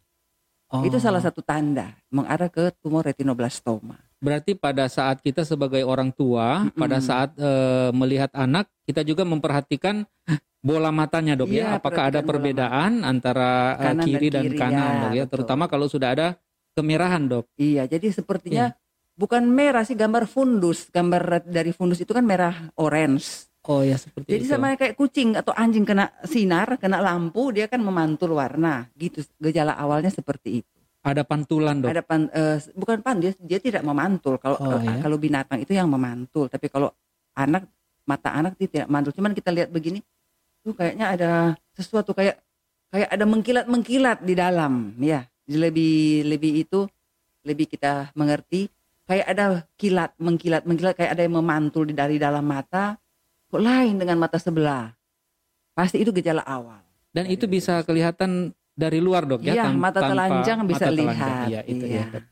Oh. 0.73 0.81
Itu 0.81 0.97
salah 0.97 1.21
satu 1.21 1.45
tanda 1.45 1.93
mengarah 2.09 2.49
ke 2.49 2.73
tumor 2.81 3.05
retinoblastoma. 3.05 4.01
Berarti 4.17 4.57
pada 4.57 4.89
saat 4.89 5.21
kita 5.21 5.45
sebagai 5.45 5.85
orang 5.85 6.09
tua, 6.09 6.65
Mm-mm. 6.65 6.73
pada 6.73 6.97
saat 6.97 7.29
eh, 7.37 7.93
melihat 7.93 8.33
anak, 8.33 8.65
kita 8.89 9.05
juga 9.05 9.21
memperhatikan 9.21 10.01
bola 10.65 10.89
matanya 10.89 11.37
dok 11.37 11.53
ya. 11.53 11.53
Iya, 11.53 11.67
Apakah 11.77 12.09
ada 12.09 12.25
perbedaan 12.25 13.05
antara 13.05 13.77
eh, 13.77 13.85
Kanan 13.85 14.01
dan 14.01 14.07
kiri 14.09 14.27
dan, 14.33 14.43
kiri, 14.49 14.57
kanan 14.57 14.73
ya, 14.73 14.81
dok 14.89 15.11
ya. 15.13 15.23
betul. 15.29 15.31
Terutama 15.37 15.63
kalau 15.69 15.85
sudah 15.85 16.09
ada 16.09 16.27
kemerahan 16.73 17.21
dok. 17.29 17.45
Iya, 17.53 17.85
jadi 17.85 18.09
sepertinya 18.09 18.73
bukan 19.13 19.45
merah 19.45 19.85
sih 19.85 19.93
gambar 19.93 20.25
fundus. 20.25 20.89
Gambar 20.89 21.45
dari 21.45 21.69
fundus 21.69 22.01
itu 22.01 22.17
kan 22.17 22.25
merah 22.25 22.73
orange. 22.81 23.52
Oh 23.63 23.79
ya 23.79 23.95
seperti 23.95 24.27
Jadi 24.27 24.43
itu. 24.43 24.51
sama 24.51 24.75
kayak 24.75 24.99
kucing 24.99 25.39
atau 25.39 25.55
anjing 25.55 25.87
kena 25.87 26.11
sinar, 26.27 26.75
kena 26.75 26.99
lampu, 26.99 27.55
dia 27.55 27.71
kan 27.71 27.79
memantul 27.79 28.35
warna. 28.35 28.91
Gitu 28.99 29.23
gejala 29.39 29.79
awalnya 29.79 30.11
seperti 30.11 30.59
itu. 30.63 30.77
Ada 31.03 31.23
pantulan 31.23 31.79
dok. 31.79 31.91
Ada 31.91 32.03
pan, 32.03 32.27
eh, 32.31 32.59
bukan 32.75 32.99
pan 32.99 33.23
dia 33.23 33.31
dia 33.39 33.59
tidak 33.63 33.83
memantul. 33.87 34.35
Kalau 34.39 34.59
Oh, 34.59 34.79
eh, 34.79 34.83
iya. 34.83 34.99
kalau 34.99 35.15
binatang 35.15 35.63
itu 35.63 35.71
yang 35.71 35.87
memantul, 35.87 36.51
tapi 36.51 36.67
kalau 36.67 36.91
anak 37.39 37.63
mata 38.03 38.35
anak 38.35 38.59
dia 38.59 38.67
tidak 38.67 38.87
mantul. 38.91 39.15
Cuman 39.15 39.31
kita 39.31 39.51
lihat 39.51 39.71
begini, 39.71 40.03
tuh 40.63 40.75
kayaknya 40.75 41.15
ada 41.15 41.31
sesuatu 41.75 42.11
kayak 42.11 42.39
kayak 42.91 43.09
ada 43.15 43.25
mengkilat-mengkilat 43.27 44.27
di 44.27 44.35
dalam, 44.35 44.91
ya. 44.99 45.23
Lebih 45.47 46.23
lebih 46.27 46.67
itu 46.67 46.87
lebih 47.43 47.67
kita 47.67 48.11
mengerti 48.15 48.71
kayak 49.03 49.27
ada 49.27 49.67
kilat 49.75 50.15
mengkilat 50.15 50.63
mengkilat 50.63 50.95
kayak 50.95 51.11
ada 51.15 51.23
yang 51.27 51.35
memantul 51.35 51.83
di 51.83 51.91
dari 51.91 52.15
dalam 52.15 52.43
mata 52.47 52.95
kok 53.53 53.61
lain 53.61 53.95
dengan 53.95 54.17
mata 54.17 54.35
sebelah 54.35 54.89
pasti 55.71 56.01
itu 56.01 56.09
gejala 56.09 56.41
awal 56.41 56.81
Dan 57.13 57.29
itu 57.29 57.45
bisa 57.45 57.85
kelihatan 57.85 58.49
dari 58.73 58.97
luar 58.97 59.21
dok 59.23 59.45
ya? 59.45 59.69
Tan- 59.69 59.77
mata 59.77 60.01
tanpa- 60.01 60.09
telanjang 60.17 60.59
bisa 60.65 60.81
mata 60.81 60.89
telanjang. 60.89 61.13
lihat. 61.13 61.45
Iya, 61.45 61.61
itu 61.63 61.85
Iya. 61.85 61.93
ya, 61.93 62.05
dok. 62.09 62.23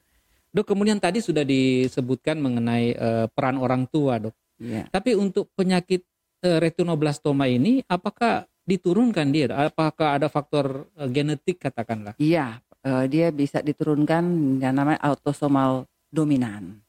Dok, 0.52 0.66
kemudian 0.68 0.98
tadi 0.98 1.20
sudah 1.22 1.46
disebutkan 1.46 2.42
mengenai 2.42 2.86
eh, 2.92 3.26
peran 3.30 3.56
orang 3.56 3.86
tua 3.86 4.18
dok. 4.18 4.34
Iya. 4.58 4.90
Tapi 4.90 5.14
untuk 5.14 5.54
penyakit 5.54 6.02
eh, 6.42 6.58
retinoblastoma 6.58 7.46
ini, 7.46 7.86
apakah 7.86 8.50
diturunkan 8.66 9.30
dia? 9.30 9.54
Apakah 9.70 10.18
ada 10.18 10.26
faktor 10.26 10.90
eh, 10.98 11.06
genetik 11.08 11.62
katakanlah? 11.62 12.18
Iya, 12.18 12.58
eh, 12.82 13.06
dia 13.06 13.30
bisa 13.30 13.62
diturunkan 13.62 14.26
yang 14.58 14.74
namanya 14.74 14.98
autosomal 15.00 15.86
dominan. 16.10 16.82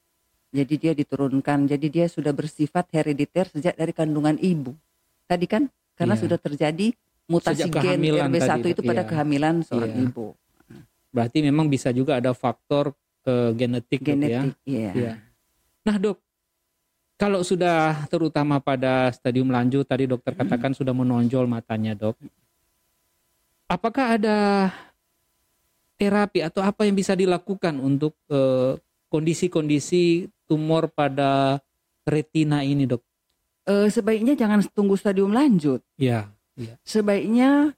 Jadi 0.53 0.75
dia 0.77 0.93
diturunkan, 0.93 1.65
jadi 1.65 1.87
dia 1.89 2.07
sudah 2.13 2.37
bersifat 2.37 2.85
herediter 2.93 3.49
sejak 3.49 3.73
dari 3.73 3.93
kandungan 3.97 4.37
ibu. 4.37 4.77
Tadi 5.25 5.49
kan 5.49 5.73
karena 5.97 6.13
Iya. 6.13 6.23
sudah 6.29 6.39
terjadi 6.39 6.93
mutasi 7.25 7.65
gen 7.65 7.73
kehamilan 7.73 8.29
RB1 8.29 8.61
tadi, 8.61 8.69
itu 8.77 8.83
pada 8.85 9.01
iya. 9.01 9.09
kehamilan 9.09 9.55
seorang 9.65 9.93
Iya. 9.97 10.05
ibu. 10.13 10.27
Berarti 11.09 11.39
memang 11.41 11.73
bisa 11.73 11.89
juga 11.89 12.21
ada 12.21 12.37
faktor 12.37 12.93
eh, 13.23 13.55
genetik, 13.55 14.03
dok, 14.03 14.09
ya. 14.09 14.13
Genetik, 14.19 14.55
iya. 14.67 14.93
Iya. 14.93 15.13
Nah 15.87 15.97
dok, 15.97 16.19
kalau 17.17 17.41
sudah 17.47 18.05
terutama 18.11 18.59
pada 18.59 19.15
stadium 19.15 19.47
lanjut 19.47 19.87
tadi 19.87 20.11
dokter 20.11 20.35
katakan 20.35 20.75
sudah 20.75 20.91
menonjol 20.91 21.47
matanya 21.47 21.95
dok, 21.95 22.19
apakah 23.71 24.19
ada 24.21 24.69
terapi 25.97 26.43
atau 26.43 26.67
apa 26.67 26.83
yang 26.83 26.99
bisa 26.99 27.15
dilakukan 27.15 27.79
untuk 27.79 28.19
eh, 28.27 28.75
kondisi-kondisi 29.07 30.27
tumor 30.53 30.93
pada 30.93 31.57
retina 32.05 32.61
ini 32.61 32.85
dok? 32.85 33.01
Eh, 33.65 33.89
sebaiknya 33.89 34.37
jangan 34.37 34.61
tunggu 34.77 35.01
stadium 35.01 35.33
lanjut. 35.33 35.81
Ya, 35.97 36.29
Sebaiknya 36.85 37.73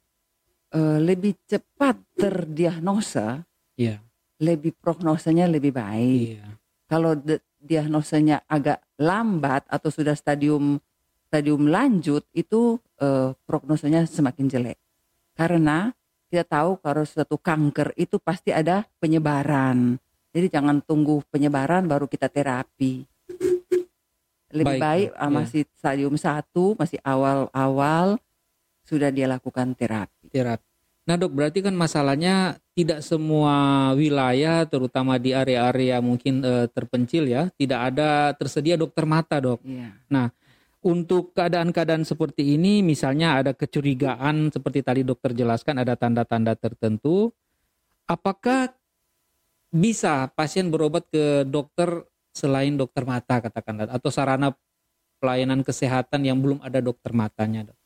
eh, 0.75 0.99
lebih 0.99 1.39
cepat 1.47 1.95
terdiagnosa, 2.19 3.47
iya, 3.79 4.03
lebih 4.43 4.75
prognosanya 4.75 5.47
lebih 5.47 5.71
baik. 5.71 6.43
iya, 6.43 6.47
kalau 6.91 7.15
diagnosanya 7.63 8.43
agak 8.51 8.83
lambat 8.99 9.63
atau 9.71 9.89
sudah 9.89 10.13
stadium 10.19 10.83
stadium 11.31 11.71
lanjut 11.71 12.27
itu 12.35 12.77
eh, 12.99 13.33
prognosanya 13.47 14.05
semakin 14.05 14.47
jelek 14.51 14.79
karena 15.35 15.91
kita 16.31 16.45
tahu 16.47 16.79
kalau 16.79 17.03
suatu 17.07 17.39
kanker 17.39 17.95
itu 17.97 18.19
pasti 18.21 18.51
ada 18.51 18.85
penyebaran 19.01 19.99
jadi 20.35 20.61
jangan 20.61 20.83
tunggu 20.83 21.23
penyebaran 21.31 21.87
baru 21.87 22.11
kita 22.11 22.27
terapi 22.27 23.07
lebih 24.55 24.77
Baik, 24.79 24.83
baik 24.83 25.09
ah, 25.15 25.27
ya. 25.27 25.31
masih 25.31 25.63
stadium 25.79 26.15
satu 26.19 26.75
masih 26.75 26.99
awal-awal 27.07 28.19
sudah 28.85 29.09
dia 29.15 29.31
lakukan 29.31 29.73
terapi 29.73 30.29
terapi. 30.29 30.75
Nah 31.05 31.21
dok, 31.21 31.37
berarti 31.37 31.61
kan 31.61 31.77
masalahnya 31.77 32.57
tidak 32.73 33.05
semua 33.05 33.93
wilayah, 33.93 34.65
terutama 34.65 35.21
di 35.21 35.37
area-area 35.37 36.01
mungkin 36.01 36.41
eh, 36.41 36.67
terpencil 36.73 37.29
ya, 37.29 37.53
tidak 37.61 37.93
ada 37.93 38.33
tersedia 38.33 38.81
dokter 38.81 39.05
mata 39.05 39.37
dok. 39.37 39.61
Iya. 39.69 40.33
Untuk 40.85 41.33
keadaan-keadaan 41.33 42.05
seperti 42.05 42.57
ini, 42.57 42.85
misalnya 42.85 43.41
ada 43.41 43.53
kecurigaan 43.57 44.53
seperti 44.53 44.85
tadi 44.85 45.01
dokter 45.01 45.33
jelaskan, 45.33 45.81
ada 45.81 45.97
tanda-tanda 45.97 46.53
tertentu. 46.57 47.33
Apakah 48.05 48.69
bisa 49.75 50.31
pasien 50.39 50.71
berobat 50.71 51.03
ke 51.11 51.43
dokter 51.43 52.07
selain 52.31 52.79
dokter 52.79 53.03
mata 53.03 53.43
katakanlah, 53.43 53.91
atau 53.91 54.15
sarana 54.15 54.55
pelayanan 55.19 55.67
kesehatan 55.67 56.23
yang 56.23 56.39
belum 56.39 56.63
ada 56.63 56.79
dokter 56.79 57.11
matanya 57.11 57.67
dok? 57.67 57.79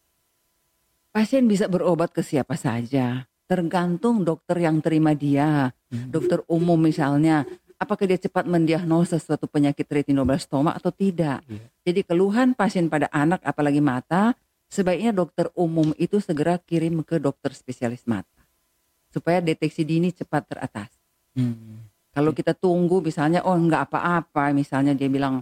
pasien 1.09 1.49
bisa 1.49 1.65
berobat 1.67 2.13
ke 2.13 2.21
siapa 2.21 2.55
saja 2.61 3.25
tergantung 3.49 4.21
dokter 4.23 4.61
yang 4.61 4.85
terima 4.85 5.17
dia 5.17 5.73
Hmm. 5.89 6.13
dokter 6.13 6.45
umum 6.53 6.77
misalnya, 6.77 7.49
apakah 7.81 8.05
dia 8.05 8.21
cepat 8.21 8.45
mendiagnosa 8.45 9.17
suatu 9.17 9.49
penyakit 9.49 9.89
retinoblastoma 9.89 10.77
atau 10.77 10.93
tidak. 10.93 11.41
Iya. 11.49 11.65
Jadi 11.89 12.01
keluhan 12.05 12.53
pasien 12.53 12.93
pada 12.93 13.09
anak 13.09 13.41
apalagi 13.41 13.81
mata, 13.81 14.37
sebaiknya 14.69 15.17
dokter 15.17 15.49
umum 15.57 15.97
itu 15.97 16.21
segera 16.21 16.61
kirim 16.61 17.01
ke 17.01 17.17
dokter 17.17 17.57
spesialis 17.57 18.05
mata. 18.05 18.45
Supaya 19.09 19.41
deteksi 19.41 19.81
dini 19.81 20.13
cepat 20.13 20.45
teratas. 20.45 20.93
Hmm. 21.39 21.87
Kalau 22.11 22.35
kita 22.35 22.51
tunggu 22.51 22.99
misalnya, 22.99 23.47
oh 23.47 23.55
enggak 23.55 23.87
apa-apa, 23.87 24.51
misalnya 24.51 24.91
dia 24.91 25.07
bilang, 25.07 25.39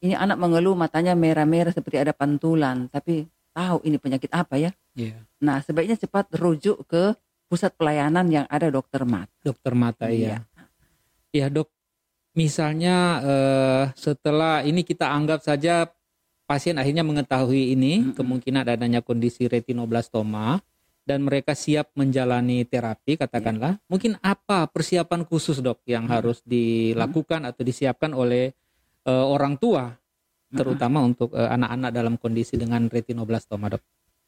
ini 0.00 0.16
anak 0.16 0.40
mengeluh 0.40 0.72
matanya 0.72 1.12
merah-merah 1.12 1.76
seperti 1.76 2.00
ada 2.00 2.16
pantulan, 2.16 2.88
tapi 2.88 3.28
tahu 3.52 3.84
ini 3.84 4.00
penyakit 4.00 4.32
apa 4.32 4.56
ya. 4.56 4.70
Iya. 4.96 5.20
Nah 5.44 5.60
sebaiknya 5.60 6.00
cepat 6.00 6.32
rujuk 6.36 6.88
ke 6.88 7.12
pusat 7.48 7.76
pelayanan 7.76 8.26
yang 8.32 8.46
ada 8.48 8.72
dokter 8.72 9.04
mata. 9.04 9.32
dokter 9.44 9.72
mata 9.76 10.08
iya. 10.08 10.44
Ya 11.32 11.52
dok, 11.52 11.68
misalnya 12.32 12.96
eh, 13.20 13.84
setelah 13.96 14.64
ini 14.64 14.80
kita 14.84 15.08
anggap 15.08 15.44
saja 15.44 15.88
pasien 16.46 16.78
akhirnya 16.78 17.02
mengetahui 17.02 17.74
ini 17.74 18.00
Mm-mm. 18.00 18.14
kemungkinan 18.16 18.64
adanya 18.64 19.02
kondisi 19.02 19.50
retinoblastoma 19.50 20.62
dan 21.06 21.22
mereka 21.22 21.54
siap 21.54 21.94
menjalani 21.94 22.66
terapi 22.66 23.14
katakanlah. 23.14 23.78
Mungkin 23.86 24.18
apa 24.18 24.66
persiapan 24.66 25.22
khusus 25.22 25.62
dok 25.62 25.86
yang 25.86 26.10
Mm. 26.10 26.12
harus 26.12 26.42
dilakukan 26.42 27.46
atau 27.46 27.62
disiapkan 27.62 28.10
oleh 28.10 28.50
eh, 29.06 29.26
orang 29.30 29.54
tua 29.54 29.94
terutama 30.50 31.06
untuk 31.06 31.30
eh, 31.30 31.46
anak-anak 31.46 31.90
dalam 31.94 32.14
kondisi 32.18 32.58
dengan 32.58 32.90
retinoblastoma 32.90 33.70
dok. 33.70 33.82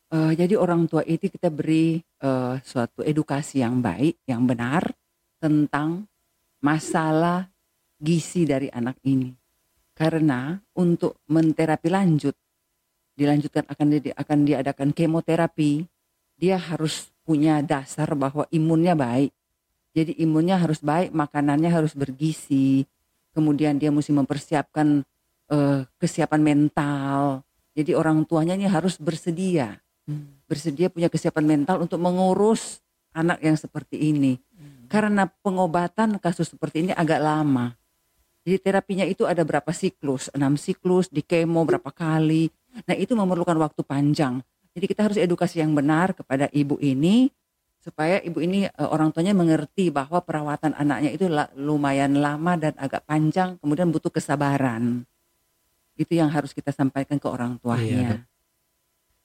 Eh, 0.08 0.32
jadi 0.38 0.54
orang 0.54 0.86
tua 0.86 1.02
itu 1.02 1.26
kita 1.26 1.50
beri 1.50 1.98
eh, 1.98 2.54
suatu 2.62 3.02
edukasi 3.02 3.58
yang 3.58 3.82
baik, 3.82 4.22
yang 4.30 4.46
benar 4.46 4.86
tentang 5.42 6.06
masalah 6.62 7.50
gizi 7.98 8.46
dari 8.46 8.70
anak 8.70 9.02
ini. 9.02 9.34
Karena 9.98 10.54
untuk 10.78 11.18
menterapi 11.26 11.90
lanjut, 11.90 12.38
dilanjutkan 13.18 13.66
akan 13.66 13.86
di, 13.98 14.14
akan 14.14 14.38
diadakan 14.46 14.94
kemoterapi, 14.94 15.82
dia 16.38 16.56
harus 16.56 17.10
punya 17.26 17.60
dasar 17.60 18.08
bahwa 18.14 18.46
imunnya 18.54 18.94
baik. 18.94 19.34
Jadi 19.92 20.16
imunnya 20.22 20.56
harus 20.56 20.78
baik, 20.78 21.10
makanannya 21.10 21.68
harus 21.68 21.92
bergizi. 21.92 22.86
Kemudian 23.34 23.76
dia 23.76 23.90
mesti 23.90 24.14
mempersiapkan 24.14 25.02
eh, 25.50 25.80
kesiapan 25.98 26.40
mental. 26.40 27.42
Jadi 27.74 27.92
orang 27.92 28.22
tuanya 28.24 28.54
ini 28.54 28.70
harus 28.70 28.96
bersedia 28.96 29.76
bersedia 30.48 30.88
punya 30.88 31.12
kesiapan 31.12 31.44
mental 31.44 31.84
untuk 31.84 32.00
mengurus 32.00 32.80
anak 33.12 33.38
yang 33.44 33.54
seperti 33.54 34.00
ini. 34.00 34.40
Karena 34.88 35.28
pengobatan 35.28 36.16
kasus 36.16 36.48
seperti 36.48 36.88
ini 36.88 36.92
agak 36.96 37.20
lama. 37.20 37.76
Jadi 38.48 38.56
terapinya 38.64 39.04
itu 39.04 39.28
ada 39.28 39.44
berapa 39.44 39.68
siklus, 39.76 40.32
enam 40.32 40.56
siklus, 40.56 41.12
di 41.12 41.20
kemo 41.20 41.60
berapa 41.68 41.92
kali. 41.92 42.48
Nah 42.88 42.96
itu 42.96 43.12
memerlukan 43.12 43.60
waktu 43.60 43.84
panjang. 43.84 44.40
Jadi 44.78 44.94
kita 44.94 45.10
harus 45.10 45.18
edukasi 45.18 45.58
yang 45.58 45.74
benar 45.74 46.14
kepada 46.14 46.46
ibu 46.54 46.78
ini 46.78 47.34
supaya 47.82 48.22
ibu 48.22 48.38
ini 48.38 48.70
eh, 48.70 48.88
orang 48.94 49.10
tuanya 49.10 49.34
mengerti 49.34 49.90
bahwa 49.90 50.22
perawatan 50.22 50.70
anaknya 50.78 51.10
itu 51.10 51.26
lumayan 51.58 52.14
lama 52.22 52.54
dan 52.54 52.78
agak 52.78 53.02
panjang, 53.02 53.58
kemudian 53.58 53.90
butuh 53.90 54.14
kesabaran. 54.14 55.02
Itu 55.98 56.14
yang 56.14 56.30
harus 56.30 56.54
kita 56.54 56.70
sampaikan 56.70 57.18
ke 57.18 57.26
orang 57.26 57.58
Iya, 57.58 57.62
tuanya. 57.66 58.08
dok. 58.14 58.22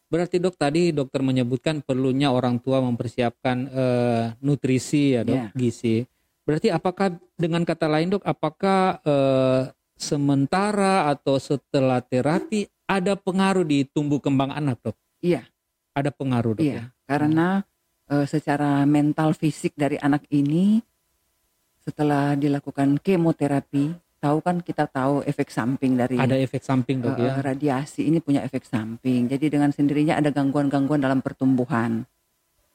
Berarti 0.10 0.36
dok 0.42 0.58
tadi 0.58 0.90
dokter 0.90 1.22
menyebutkan 1.22 1.86
perlunya 1.86 2.34
orang 2.34 2.58
tua 2.58 2.82
mempersiapkan 2.82 3.58
eh, 3.70 4.26
nutrisi 4.42 5.14
ya 5.14 5.22
dok, 5.22 5.38
Iya. 5.38 5.48
gizi. 5.54 6.02
Berarti 6.50 6.74
apakah 6.74 7.14
dengan 7.38 7.62
kata 7.62 7.86
lain 7.86 8.18
dok, 8.18 8.26
apakah 8.26 8.98
eh, 9.06 9.70
sementara 10.02 11.14
atau 11.14 11.38
setelah 11.38 12.02
terapi 12.02 12.66
ada 12.90 13.14
pengaruh 13.14 13.62
di 13.62 13.86
tumbuh 13.86 14.18
kembang 14.18 14.50
anak 14.50 14.82
dok? 14.82 14.98
Iya. 15.24 15.48
Ada 15.96 16.12
pengaruh 16.12 16.60
dok 16.60 16.66
Iya, 16.66 16.92
karena 17.08 17.64
eh, 18.12 18.26
secara 18.28 18.84
mental 18.84 19.32
fisik 19.38 19.72
dari 19.80 19.96
anak 20.02 20.28
ini 20.34 20.84
setelah 21.86 22.36
dilakukan 22.36 23.00
kemoterapi, 23.00 23.94
tahu 24.18 24.38
kan 24.42 24.60
kita 24.60 24.90
tahu 24.90 25.24
efek 25.24 25.54
samping 25.54 25.96
dari 25.96 26.20
ya? 26.20 26.28
Ada 26.28 26.42
efek 26.44 26.66
samping 26.66 27.00
dok 27.00 27.16
eh, 27.16 27.30
ya? 27.30 27.40
radiasi 27.40 28.10
ini 28.10 28.20
punya 28.20 28.44
efek 28.44 28.68
samping. 28.68 29.32
Jadi 29.32 29.54
dengan 29.54 29.72
sendirinya 29.72 30.20
ada 30.20 30.34
gangguan-gangguan 30.34 31.00
dalam 31.00 31.22
pertumbuhan, 31.24 32.04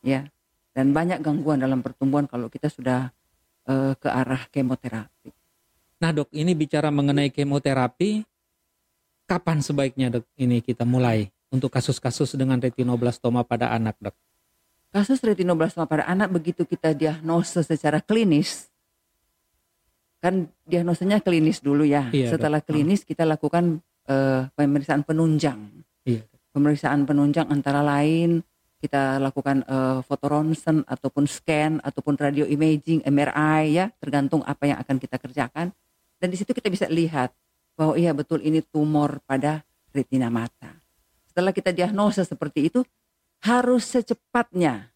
ya, 0.00 0.24
dan 0.72 0.94
banyak 0.94 1.18
gangguan 1.20 1.60
dalam 1.60 1.82
pertumbuhan 1.84 2.30
kalau 2.30 2.46
kita 2.48 2.70
sudah 2.70 3.10
eh, 3.68 3.92
ke 3.98 4.08
arah 4.08 4.46
kemoterapi. 4.48 5.34
Nah 5.98 6.14
dok, 6.14 6.30
ini 6.30 6.54
bicara 6.54 6.94
mengenai 6.94 7.34
kemoterapi, 7.34 8.22
kapan 9.26 9.58
sebaiknya 9.58 10.14
dok 10.14 10.24
ini 10.38 10.62
kita 10.62 10.86
mulai 10.86 11.26
untuk 11.48 11.72
kasus-kasus 11.72 12.36
dengan 12.36 12.60
retinoblastoma 12.60 13.44
pada 13.44 13.72
anak 13.72 13.96
dok? 14.00 14.16
Kasus 14.88 15.20
retinoblastoma 15.20 15.84
pada 15.84 16.08
anak 16.08 16.32
begitu 16.32 16.64
kita 16.64 16.96
diagnosa 16.96 17.60
secara 17.60 18.00
klinis, 18.00 18.72
kan 20.18 20.48
diagnosanya 20.64 21.20
klinis 21.20 21.60
dulu 21.60 21.84
ya. 21.84 22.08
Iya, 22.08 22.32
Setelah 22.36 22.64
dok. 22.64 22.72
klinis 22.72 23.04
kita 23.04 23.28
lakukan 23.28 23.84
eh, 24.08 24.48
pemeriksaan 24.56 25.04
penunjang. 25.04 25.60
Iya. 26.08 26.24
Pemeriksaan 26.52 27.04
penunjang 27.04 27.52
antara 27.52 27.84
lain 27.84 28.40
kita 28.78 29.18
lakukan 29.18 29.66
eh, 29.66 29.98
foto 30.06 30.26
ronsen 30.30 30.86
ataupun 30.86 31.26
scan 31.26 31.82
ataupun 31.82 32.14
radio 32.14 32.46
imaging, 32.46 33.02
MRI 33.04 33.74
ya, 33.74 33.86
tergantung 33.98 34.46
apa 34.46 34.70
yang 34.70 34.78
akan 34.78 34.96
kita 35.02 35.18
kerjakan. 35.18 35.74
Dan 36.18 36.28
di 36.30 36.36
situ 36.38 36.54
kita 36.54 36.70
bisa 36.70 36.86
lihat 36.86 37.34
bahwa 37.78 37.94
iya 37.94 38.10
betul 38.14 38.42
ini 38.42 38.62
tumor 38.62 39.22
pada 39.26 39.62
retina 39.94 40.30
mata. 40.30 40.78
Setelah 41.38 41.54
kita 41.54 41.70
diagnosa 41.70 42.26
seperti 42.26 42.66
itu, 42.66 42.82
harus 43.46 43.86
secepatnya 43.86 44.90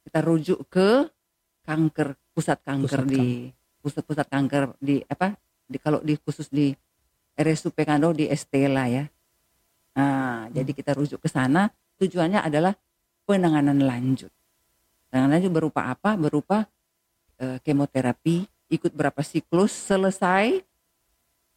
kita 0.00 0.24
rujuk 0.24 0.64
ke 0.72 1.12
kanker 1.60 2.16
pusat 2.32 2.56
kanker 2.64 3.04
Pusat 3.04 3.12
di 3.12 3.52
pusat-pusat 3.84 4.26
kanker 4.32 4.80
di 4.80 5.04
apa 5.04 5.36
di 5.68 5.76
kalau 5.76 6.00
di 6.00 6.16
khusus 6.16 6.48
di 6.48 6.72
RSUP 7.36 7.76
Kando 7.84 8.16
di 8.16 8.32
Estela 8.32 8.88
ya. 8.88 9.04
Nah, 10.00 10.48
jadi 10.56 10.72
kita 10.72 10.96
rujuk 10.96 11.20
ke 11.20 11.28
sana 11.28 11.68
tujuannya 12.00 12.40
adalah 12.40 12.72
penanganan 13.28 13.84
lanjut. 13.84 14.32
Penanganan 15.12 15.36
lanjut 15.36 15.52
berupa 15.52 15.92
apa? 15.92 16.16
Berupa 16.16 16.64
eh, 17.36 17.60
kemoterapi, 17.60 18.48
ikut 18.72 18.96
berapa 18.96 19.20
siklus, 19.20 19.76
selesai 19.84 20.64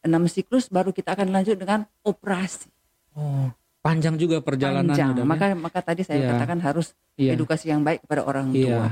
enam 0.03 0.27
siklus 0.27 0.67
baru 0.67 0.91
kita 0.91 1.15
akan 1.15 1.31
lanjut 1.31 1.55
dengan 1.55 1.87
operasi. 2.03 2.67
Oh, 3.15 3.55
panjang 3.79 4.15
juga 4.19 4.43
perjalanannya 4.43 4.93
Panjang. 4.93 5.11
ya? 5.17 5.23
Maka 5.25 5.45
maka 5.55 5.79
tadi 5.81 6.01
saya 6.03 6.19
Iya. 6.21 6.29
katakan 6.35 6.59
harus 6.59 6.87
Iya. 7.15 7.33
edukasi 7.37 7.71
yang 7.71 7.81
baik 7.81 8.03
kepada 8.03 8.21
orang 8.27 8.51
Iya. 8.51 8.65
tua. 8.67 8.87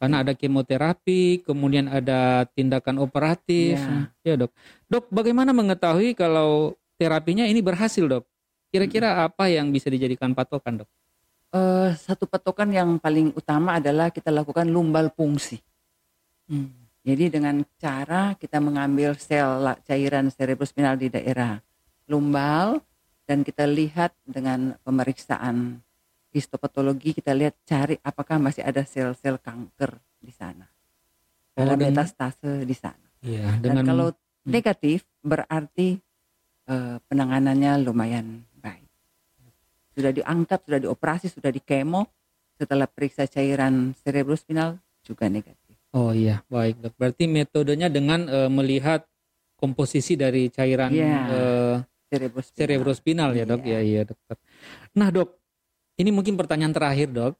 Karena 0.00 0.16
ada 0.24 0.32
kemoterapi, 0.32 1.44
kemudian 1.44 1.84
ada 1.86 2.48
tindakan 2.56 3.04
operatif. 3.04 3.76
Iya. 3.76 4.08
Ya 4.24 4.34
dok. 4.40 4.50
Dok, 4.88 5.04
bagaimana 5.12 5.52
mengetahui 5.52 6.16
kalau 6.16 6.72
terapinya 6.96 7.44
ini 7.44 7.60
berhasil 7.60 8.08
dok? 8.08 8.24
Kira-kira 8.70 9.26
apa 9.26 9.50
yang 9.52 9.68
bisa 9.68 9.92
dijadikan 9.92 10.32
patokan 10.32 10.82
dok? 10.82 10.88
Eh, 11.50 11.90
satu 11.98 12.30
patokan 12.30 12.70
yang 12.70 12.96
paling 12.96 13.34
utama 13.34 13.76
adalah 13.76 14.08
kita 14.08 14.30
lakukan 14.30 14.70
lumbal 14.70 15.10
fungsi. 15.10 15.58
Jadi 17.00 17.32
dengan 17.32 17.62
cara 17.78 18.34
kita 18.34 18.60
mengambil 18.60 19.14
sel 19.16 19.64
cairan 19.82 20.28
cerebrospinal 20.30 20.94
di 20.98 21.08
daerah 21.08 21.58
lumbal 22.06 22.82
dan 23.30 23.46
kita 23.46 23.62
lihat 23.62 24.10
dengan 24.26 24.74
pemeriksaan 24.82 25.78
histopatologi 26.34 27.14
kita 27.14 27.30
lihat 27.30 27.54
cari 27.62 27.94
apakah 28.02 28.42
masih 28.42 28.66
ada 28.66 28.82
sel-sel 28.82 29.38
kanker 29.38 30.02
di 30.18 30.34
sana. 30.34 30.66
Oh, 31.54 31.62
Ada 31.62 31.78
metastase 31.78 32.66
di 32.66 32.74
sana. 32.74 33.06
Iya. 33.22 33.54
Dan 33.62 33.78
Dengan 33.78 33.84
kalau 33.86 34.08
negatif 34.50 35.06
berarti 35.22 35.94
eh, 36.66 36.96
penanganannya 37.06 37.86
lumayan 37.86 38.42
baik. 38.58 38.90
Sudah 39.94 40.10
diangkat, 40.10 40.66
sudah 40.66 40.80
dioperasi, 40.82 41.26
sudah 41.30 41.54
dikemo, 41.54 42.10
setelah 42.58 42.90
periksa 42.90 43.30
cairan 43.30 43.94
cerebrospinal 44.02 44.74
juga 45.06 45.30
negatif. 45.30 45.78
Oh 45.94 46.10
iya, 46.10 46.42
baik 46.50 46.82
dok. 46.82 46.94
Berarti 46.98 47.30
metodenya 47.30 47.86
dengan 47.86 48.26
eh, 48.26 48.50
melihat 48.50 49.06
komposisi 49.60 50.16
dari 50.16 50.48
cairan 50.48 50.88
Iya. 50.88 51.18
eh, 51.28 51.59
Cerebrospinal. 52.10 52.58
cerebrospinal 52.58 53.30
ya 53.32 53.44
dok. 53.46 53.60
Iya. 53.62 53.78
Ya 53.78 53.80
iya 53.80 54.02
dokter. 54.02 54.36
Nah 54.98 55.08
dok, 55.14 55.38
ini 55.94 56.10
mungkin 56.10 56.34
pertanyaan 56.34 56.74
terakhir 56.74 57.08
dok. 57.08 57.34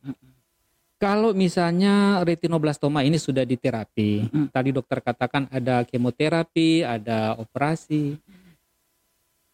Kalau 1.00 1.33
misalnya 1.33 2.21
retinoblastoma 2.23 3.00
ini 3.03 3.17
sudah 3.17 3.43
diterapi, 3.43 4.29
Mm-mm. 4.29 4.47
tadi 4.52 4.69
dokter 4.71 5.00
katakan 5.00 5.49
ada 5.49 5.80
kemoterapi, 5.89 6.85
ada 6.85 7.41
operasi, 7.41 8.21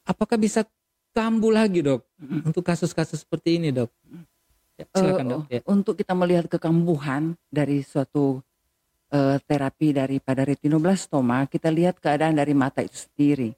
apakah 0.03 0.35
bisa 0.37 0.67
kambuh 1.15 1.55
lagi 1.55 1.87
dok 1.87 2.03
Mm-mm. 2.19 2.51
untuk 2.51 2.67
kasus-kasus 2.67 3.23
seperti 3.23 3.63
ini 3.63 3.71
dok? 3.71 3.89
Ya, 4.77 4.85
silakan 4.91 5.25
Eh, 5.25 5.31
dok. 5.31 5.41
Ya. 5.49 5.61
Untuk 5.65 5.95
kita 5.97 6.13
melihat 6.13 6.51
kekambuhan 6.51 7.39
dari 7.49 7.81
suatu 7.81 8.43
eh, 9.15 9.39
terapi 9.47 9.95
daripada 9.95 10.43
retinoblastoma, 10.43 11.47
kita 11.47 11.71
lihat 11.71 12.03
keadaan 12.03 12.37
dari 12.37 12.59
mata 12.59 12.83
itu 12.83 13.07
sendiri. 13.07 13.55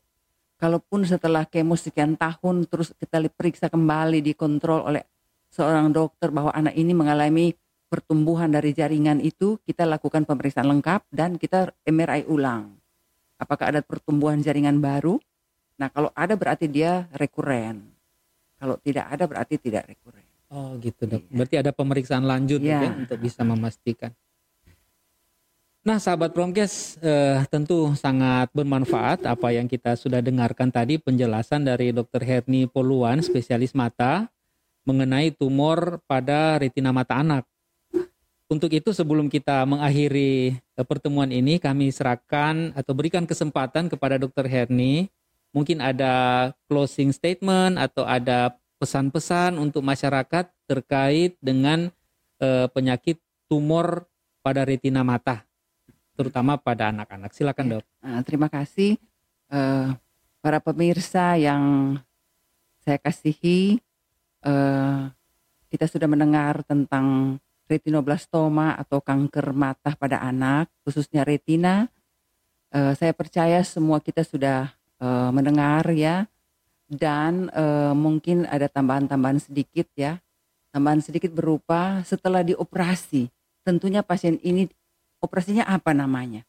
Kalaupun 0.58 1.06
setelah 1.06 1.46
kemo 1.46 1.78
sekian 1.78 2.18
tahun 2.18 2.66
terus 2.66 2.90
kita 2.98 3.22
li- 3.22 3.30
periksa 3.30 3.70
kembali 3.70 4.18
dikontrol 4.18 4.90
oleh 4.90 5.06
seorang 5.54 5.94
dokter 5.94 6.34
bahwa 6.34 6.50
anak 6.50 6.74
ini 6.74 6.90
mengalami 6.90 7.54
pertumbuhan 7.86 8.50
dari 8.50 8.74
jaringan 8.74 9.22
itu, 9.22 9.56
kita 9.62 9.86
lakukan 9.86 10.26
pemeriksaan 10.26 10.66
lengkap 10.66 11.06
dan 11.14 11.38
kita 11.38 11.72
MRI 11.86 12.26
ulang. 12.26 12.74
Apakah 13.38 13.70
ada 13.70 13.80
pertumbuhan 13.86 14.42
jaringan 14.42 14.82
baru? 14.82 15.22
Nah, 15.78 15.88
kalau 15.94 16.10
ada 16.12 16.34
berarti 16.34 16.66
dia 16.66 17.06
rekuren. 17.14 17.78
Kalau 18.58 18.74
tidak 18.82 19.06
ada 19.14 19.24
berarti 19.30 19.54
tidak 19.62 19.86
rekuren. 19.86 20.26
Oh 20.50 20.74
gitu 20.82 21.06
dok. 21.06 21.22
Iya. 21.22 21.36
Berarti 21.38 21.56
ada 21.62 21.70
pemeriksaan 21.70 22.24
lanjut 22.26 22.58
dok, 22.58 22.66
Iya. 22.66 22.80
ya, 22.82 22.90
untuk 22.98 23.18
bisa 23.22 23.40
memastikan. 23.46 24.10
Nah 25.88 25.96
sahabat 25.96 26.36
Promkes 26.36 27.00
eh, 27.00 27.40
tentu 27.48 27.96
sangat 27.96 28.52
bermanfaat 28.52 29.24
apa 29.24 29.56
yang 29.56 29.64
kita 29.64 29.96
sudah 29.96 30.20
dengarkan 30.20 30.68
tadi 30.68 31.00
penjelasan 31.00 31.64
dari 31.64 31.96
Dr. 31.96 32.20
Herni 32.20 32.68
Poluan 32.68 33.24
spesialis 33.24 33.72
mata 33.72 34.28
mengenai 34.84 35.32
tumor 35.32 36.04
pada 36.04 36.60
retina 36.60 36.92
mata 36.92 37.16
anak. 37.16 37.48
Untuk 38.52 38.68
itu 38.76 38.92
sebelum 38.92 39.32
kita 39.32 39.64
mengakhiri 39.64 40.60
eh, 40.60 40.84
pertemuan 40.84 41.32
ini 41.32 41.56
kami 41.56 41.88
serahkan 41.88 42.76
atau 42.76 42.92
berikan 42.92 43.24
kesempatan 43.24 43.88
kepada 43.88 44.20
Dr. 44.20 44.44
Herni 44.44 45.08
mungkin 45.56 45.80
ada 45.80 46.52
closing 46.68 47.16
statement 47.16 47.80
atau 47.80 48.04
ada 48.04 48.60
pesan-pesan 48.76 49.56
untuk 49.56 49.80
masyarakat 49.80 50.52
terkait 50.68 51.40
dengan 51.40 51.88
eh, 52.44 52.68
penyakit 52.76 53.24
tumor 53.48 54.04
pada 54.44 54.68
retina 54.68 55.00
mata, 55.00 55.47
terutama 56.18 56.58
pada 56.58 56.90
anak-anak. 56.90 57.30
Silakan 57.30 57.78
dok. 57.78 57.84
Nah, 58.02 58.18
terima 58.26 58.50
kasih 58.50 58.98
eh, 59.54 59.88
para 60.42 60.58
pemirsa 60.58 61.38
yang 61.38 61.94
saya 62.82 62.98
kasihi. 62.98 63.78
eh, 64.42 65.00
kita 65.68 65.84
sudah 65.84 66.08
mendengar 66.08 66.64
tentang 66.64 67.36
retinoblastoma 67.68 68.72
atau 68.80 69.04
kanker 69.04 69.52
mata 69.52 69.92
pada 69.94 70.24
anak, 70.24 70.72
khususnya 70.82 71.22
retina. 71.22 71.86
Eh, 72.72 72.96
saya 72.96 73.12
percaya 73.12 73.60
semua 73.62 74.00
kita 74.00 74.24
sudah 74.24 74.72
eh, 74.98 75.30
mendengar 75.30 75.84
ya, 75.92 76.24
dan 76.88 77.52
eh, 77.52 77.92
mungkin 77.92 78.48
ada 78.48 78.66
tambahan-tambahan 78.66 79.44
sedikit 79.44 79.86
ya. 79.94 80.18
Tambahan 80.72 81.00
sedikit 81.00 81.32
berupa 81.32 82.00
setelah 82.04 82.44
dioperasi, 82.44 83.28
tentunya 83.64 84.04
pasien 84.04 84.36
ini 84.44 84.68
operasinya 85.18 85.66
apa 85.66 85.94
namanya? 85.94 86.42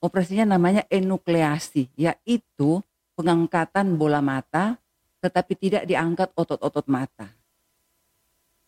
Operasinya 0.00 0.56
namanya 0.56 0.84
enukleasi, 0.92 1.90
yaitu 1.96 2.84
pengangkatan 3.16 3.96
bola 3.96 4.20
mata 4.20 4.76
tetapi 5.24 5.52
tidak 5.58 5.82
diangkat 5.88 6.30
otot-otot 6.38 6.86
mata. 6.86 7.32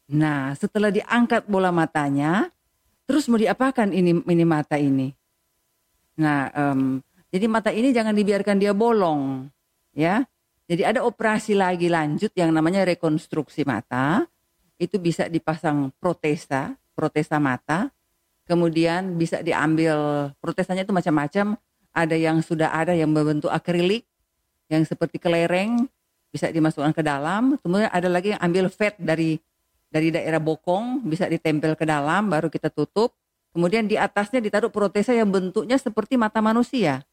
Nah, 0.09 0.57
setelah 0.57 0.89
diangkat 0.89 1.45
bola 1.47 1.69
matanya, 1.69 2.49
terus 3.05 3.29
mau 3.29 3.37
diapakan 3.37 3.93
ini 3.93 4.25
ini 4.25 4.45
mata 4.49 4.81
ini? 4.81 5.13
Nah, 6.19 6.51
em, 6.51 6.99
jadi 7.29 7.47
mata 7.47 7.71
ini 7.71 7.93
jangan 7.93 8.17
dibiarkan 8.17 8.57
dia 8.57 8.73
bolong, 8.73 9.47
ya. 9.93 10.25
Jadi 10.69 10.85
ada 10.85 11.01
operasi 11.05 11.57
lagi 11.57 11.89
lanjut 11.89 12.33
yang 12.37 12.53
namanya 12.53 12.85
rekonstruksi 12.85 13.65
mata. 13.65 14.25
Itu 14.77 15.01
bisa 15.01 15.29
dipasang 15.29 15.93
protesa, 15.97 16.77
protesa 16.93 17.41
mata. 17.41 17.89
Kemudian 18.49 19.21
bisa 19.21 19.45
diambil 19.45 20.33
protesanya 20.41 20.89
itu 20.89 20.95
macam-macam. 20.97 21.61
Ada 21.93 22.17
yang 22.17 22.41
sudah 22.41 22.73
ada 22.73 22.97
yang 22.97 23.13
berbentuk 23.13 23.53
akrilik, 23.53 24.09
yang 24.73 24.89
seperti 24.89 25.21
kelereng 25.21 25.85
bisa 26.33 26.49
dimasukkan 26.49 26.97
ke 26.97 27.05
dalam. 27.05 27.61
Kemudian 27.61 27.93
ada 27.93 28.09
lagi 28.09 28.33
yang 28.33 28.41
ambil 28.41 28.73
fat 28.73 28.97
dari 28.97 29.37
dari 29.93 30.09
daerah 30.09 30.41
bokong 30.41 31.05
bisa 31.05 31.29
ditempel 31.29 31.77
ke 31.77 31.85
dalam, 31.85 32.29
baru 32.29 32.49
kita 32.49 32.73
tutup. 32.73 33.13
Kemudian 33.53 33.89
di 33.89 33.97
atasnya 33.97 34.41
ditaruh 34.41 34.73
protesa 34.73 35.13
yang 35.13 35.29
bentuknya 35.29 35.77
seperti 35.81 36.17
mata 36.21 36.41
manusia. 36.41 37.05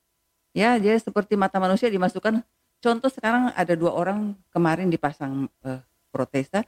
Ya, 0.56 0.80
jadi 0.80 0.96
seperti 1.00 1.36
mata 1.36 1.60
manusia 1.60 1.92
dimasukkan. 1.92 2.44
Contoh 2.80 3.12
sekarang 3.12 3.52
ada 3.56 3.74
dua 3.76 3.92
orang 3.92 4.36
kemarin 4.56 4.88
dipasang 4.88 5.52
eh, 5.68 5.84
protesa. 6.16 6.64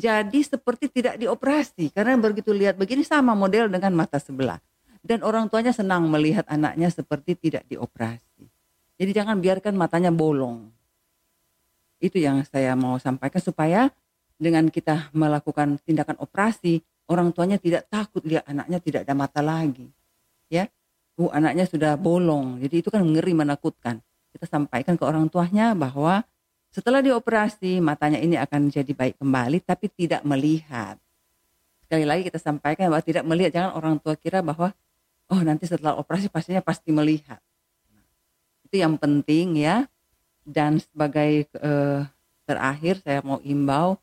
Jadi 0.00 0.40
seperti 0.40 0.88
tidak 0.88 1.20
dioperasi 1.20 1.92
karena 1.92 2.16
begitu 2.16 2.56
lihat 2.56 2.80
begini 2.80 3.04
sama 3.04 3.36
model 3.36 3.68
dengan 3.68 3.92
mata 3.92 4.16
sebelah. 4.16 4.56
Dan 5.04 5.20
orang 5.20 5.48
tuanya 5.52 5.76
senang 5.76 6.08
melihat 6.08 6.48
anaknya 6.48 6.88
seperti 6.88 7.36
tidak 7.36 7.68
dioperasi. 7.68 8.48
Jadi 9.00 9.10
jangan 9.12 9.40
biarkan 9.40 9.76
matanya 9.76 10.08
bolong. 10.12 10.68
Itu 12.00 12.16
yang 12.16 12.44
saya 12.48 12.72
mau 12.76 12.96
sampaikan 12.96 13.40
supaya 13.40 13.92
dengan 14.40 14.72
kita 14.72 15.12
melakukan 15.12 15.76
tindakan 15.84 16.16
operasi, 16.16 16.80
orang 17.12 17.28
tuanya 17.32 17.60
tidak 17.60 17.84
takut 17.92 18.24
lihat 18.24 18.48
anaknya 18.48 18.80
tidak 18.80 19.00
ada 19.04 19.12
mata 19.12 19.44
lagi. 19.44 19.92
Ya. 20.48 20.72
Uh, 21.20 21.28
anaknya 21.28 21.68
sudah 21.68 22.00
bolong. 22.00 22.56
Jadi 22.64 22.80
itu 22.80 22.88
kan 22.88 23.04
ngeri 23.04 23.36
menakutkan. 23.36 24.00
Kita 24.32 24.48
sampaikan 24.48 24.96
ke 24.96 25.04
orang 25.04 25.28
tuanya 25.28 25.76
bahwa 25.76 26.24
setelah 26.70 27.02
dioperasi 27.02 27.82
matanya 27.82 28.22
ini 28.22 28.38
akan 28.38 28.70
jadi 28.70 28.90
baik 28.94 29.18
kembali 29.18 29.58
tapi 29.66 29.90
tidak 29.90 30.22
melihat. 30.22 30.96
Sekali 31.82 32.06
lagi 32.06 32.22
kita 32.22 32.38
sampaikan 32.38 32.86
bahwa 32.86 33.02
tidak 33.02 33.26
melihat 33.26 33.50
jangan 33.50 33.72
orang 33.74 33.98
tua 33.98 34.14
kira 34.14 34.38
bahwa 34.38 34.70
oh 35.30 35.42
nanti 35.42 35.66
setelah 35.66 35.98
operasi 35.98 36.30
pastinya 36.30 36.62
pasti 36.62 36.94
melihat. 36.94 37.42
Itu 38.66 38.78
yang 38.78 38.94
penting 38.94 39.58
ya. 39.58 39.90
Dan 40.46 40.78
sebagai 40.78 41.46
eh, 41.46 42.00
terakhir 42.46 43.02
saya 43.02 43.22
mau 43.26 43.42
imbau 43.42 43.98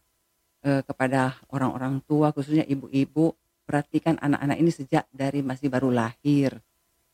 eh, 0.64 0.84
kepada 0.84 1.40
orang-orang 1.48 2.04
tua 2.04 2.36
khususnya 2.36 2.68
ibu-ibu 2.68 3.32
perhatikan 3.68 4.16
anak-anak 4.20 4.58
ini 4.60 4.72
sejak 4.72 5.08
dari 5.12 5.40
masih 5.44 5.68
baru 5.68 5.92
lahir. 5.92 6.60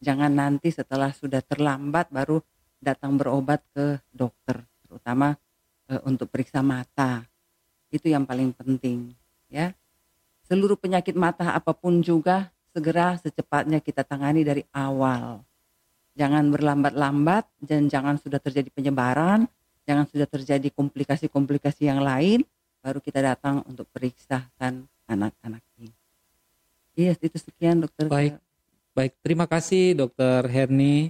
Jangan 0.02 0.34
nanti 0.34 0.70
setelah 0.70 1.10
sudah 1.14 1.42
terlambat 1.42 2.10
baru 2.14 2.42
datang 2.78 3.16
berobat 3.16 3.64
ke 3.72 3.98
dokter, 4.12 4.62
terutama 4.94 5.34
eh, 5.90 5.98
untuk 6.06 6.30
periksa 6.30 6.62
mata. 6.62 7.26
Itu 7.90 8.06
yang 8.14 8.30
paling 8.30 8.54
penting, 8.54 9.10
ya. 9.50 9.74
Seluruh 10.46 10.78
penyakit 10.78 11.18
mata 11.18 11.58
apa 11.58 11.74
pun 11.74 12.06
juga 12.06 12.54
segera 12.70 13.18
secepatnya 13.18 13.82
kita 13.82 14.06
tangani 14.06 14.46
dari 14.46 14.62
awal. 14.70 15.42
Jangan 16.14 16.46
berlambat-lambat 16.54 17.50
dan 17.58 17.90
jangan 17.90 18.22
sudah 18.22 18.38
terjadi 18.38 18.70
penyebaran, 18.70 19.50
jangan 19.90 20.06
sudah 20.06 20.30
terjadi 20.30 20.70
komplikasi-komplikasi 20.70 21.90
yang 21.90 22.06
lain 22.06 22.46
baru 22.84 23.02
kita 23.02 23.24
datang 23.24 23.66
untuk 23.66 23.90
periksakan 23.90 24.86
anak-anak 25.10 25.64
ini. 25.82 25.90
Iya, 26.94 27.18
itu 27.18 27.38
sekian 27.42 27.82
dokter. 27.82 28.06
Baik. 28.06 28.38
Baik, 28.94 29.18
terima 29.26 29.50
kasih 29.50 29.98
dokter 29.98 30.46
Herni. 30.46 31.10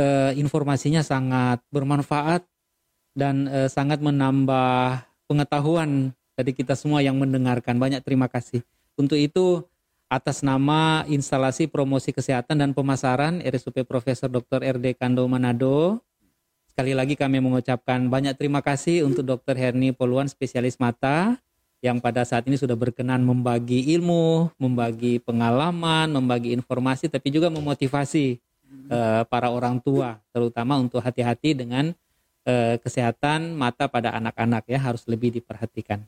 Eh, 0.00 0.32
informasinya 0.40 1.04
sangat 1.04 1.60
bermanfaat 1.68 2.40
dan 3.14 3.50
eh, 3.50 3.68
sangat 3.70 4.02
menambah 4.02 5.04
pengetahuan 5.26 6.14
dari 6.34 6.52
kita 6.56 6.74
semua 6.74 7.04
yang 7.04 7.18
mendengarkan. 7.18 7.76
Banyak 7.76 8.02
terima 8.02 8.30
kasih. 8.30 8.64
Untuk 8.96 9.16
itu 9.16 9.64
atas 10.10 10.42
nama 10.42 11.06
instalasi 11.06 11.70
promosi 11.70 12.10
kesehatan 12.10 12.58
dan 12.58 12.70
pemasaran 12.74 13.38
RSUP 13.40 13.86
Profesor 13.86 14.26
Dr. 14.26 14.58
RD 14.60 14.98
Kando 14.98 15.22
Manado 15.30 16.02
Sekali 16.70 16.94
lagi 16.94 17.18
kami 17.18 17.42
mengucapkan 17.42 17.98
banyak 18.06 18.38
terima 18.38 18.62
kasih 18.62 19.02
untuk 19.02 19.26
Dr. 19.26 19.58
Herni 19.58 19.90
Poluan 19.90 20.30
spesialis 20.30 20.78
mata 20.78 21.34
yang 21.82 21.98
pada 21.98 22.22
saat 22.22 22.48
ini 22.48 22.54
sudah 22.54 22.78
berkenan 22.78 23.26
membagi 23.26 23.84
ilmu, 23.98 24.54
membagi 24.54 25.18
pengalaman, 25.18 26.08
membagi 26.08 26.54
informasi 26.54 27.10
tapi 27.10 27.34
juga 27.34 27.50
memotivasi 27.50 28.38
uh, 28.86 29.26
para 29.26 29.50
orang 29.50 29.82
tua 29.82 30.22
terutama 30.30 30.78
untuk 30.78 31.02
hati-hati 31.02 31.58
dengan 31.58 31.90
uh, 32.46 32.76
kesehatan 32.80 33.56
mata 33.56 33.88
pada 33.90 34.14
anak-anak 34.16 34.64
ya 34.68 34.78
harus 34.80 35.04
lebih 35.08 35.34
diperhatikan. 35.34 36.04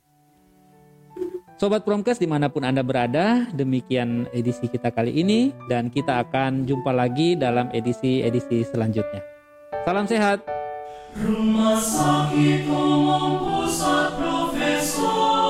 Sobat 1.60 1.86
Promkes 1.86 2.18
di 2.18 2.26
mana 2.26 2.50
pun 2.50 2.66
Anda 2.66 2.82
berada, 2.82 3.46
demikian 3.54 4.26
edisi 4.34 4.66
kita 4.66 4.90
kali 4.90 5.14
ini 5.14 5.54
dan 5.70 5.94
kita 5.94 6.26
akan 6.26 6.66
jumpa 6.66 6.90
lagi 6.90 7.38
dalam 7.38 7.70
edisi-edisi 7.70 8.66
selanjutnya. 8.66 9.22
Salam 9.86 10.08
sehat. 10.10 10.42
Rumah 11.12 11.78
sakit 11.78 12.66
umum 12.66 13.36
pusat 13.46 14.16
profesor 14.16 15.41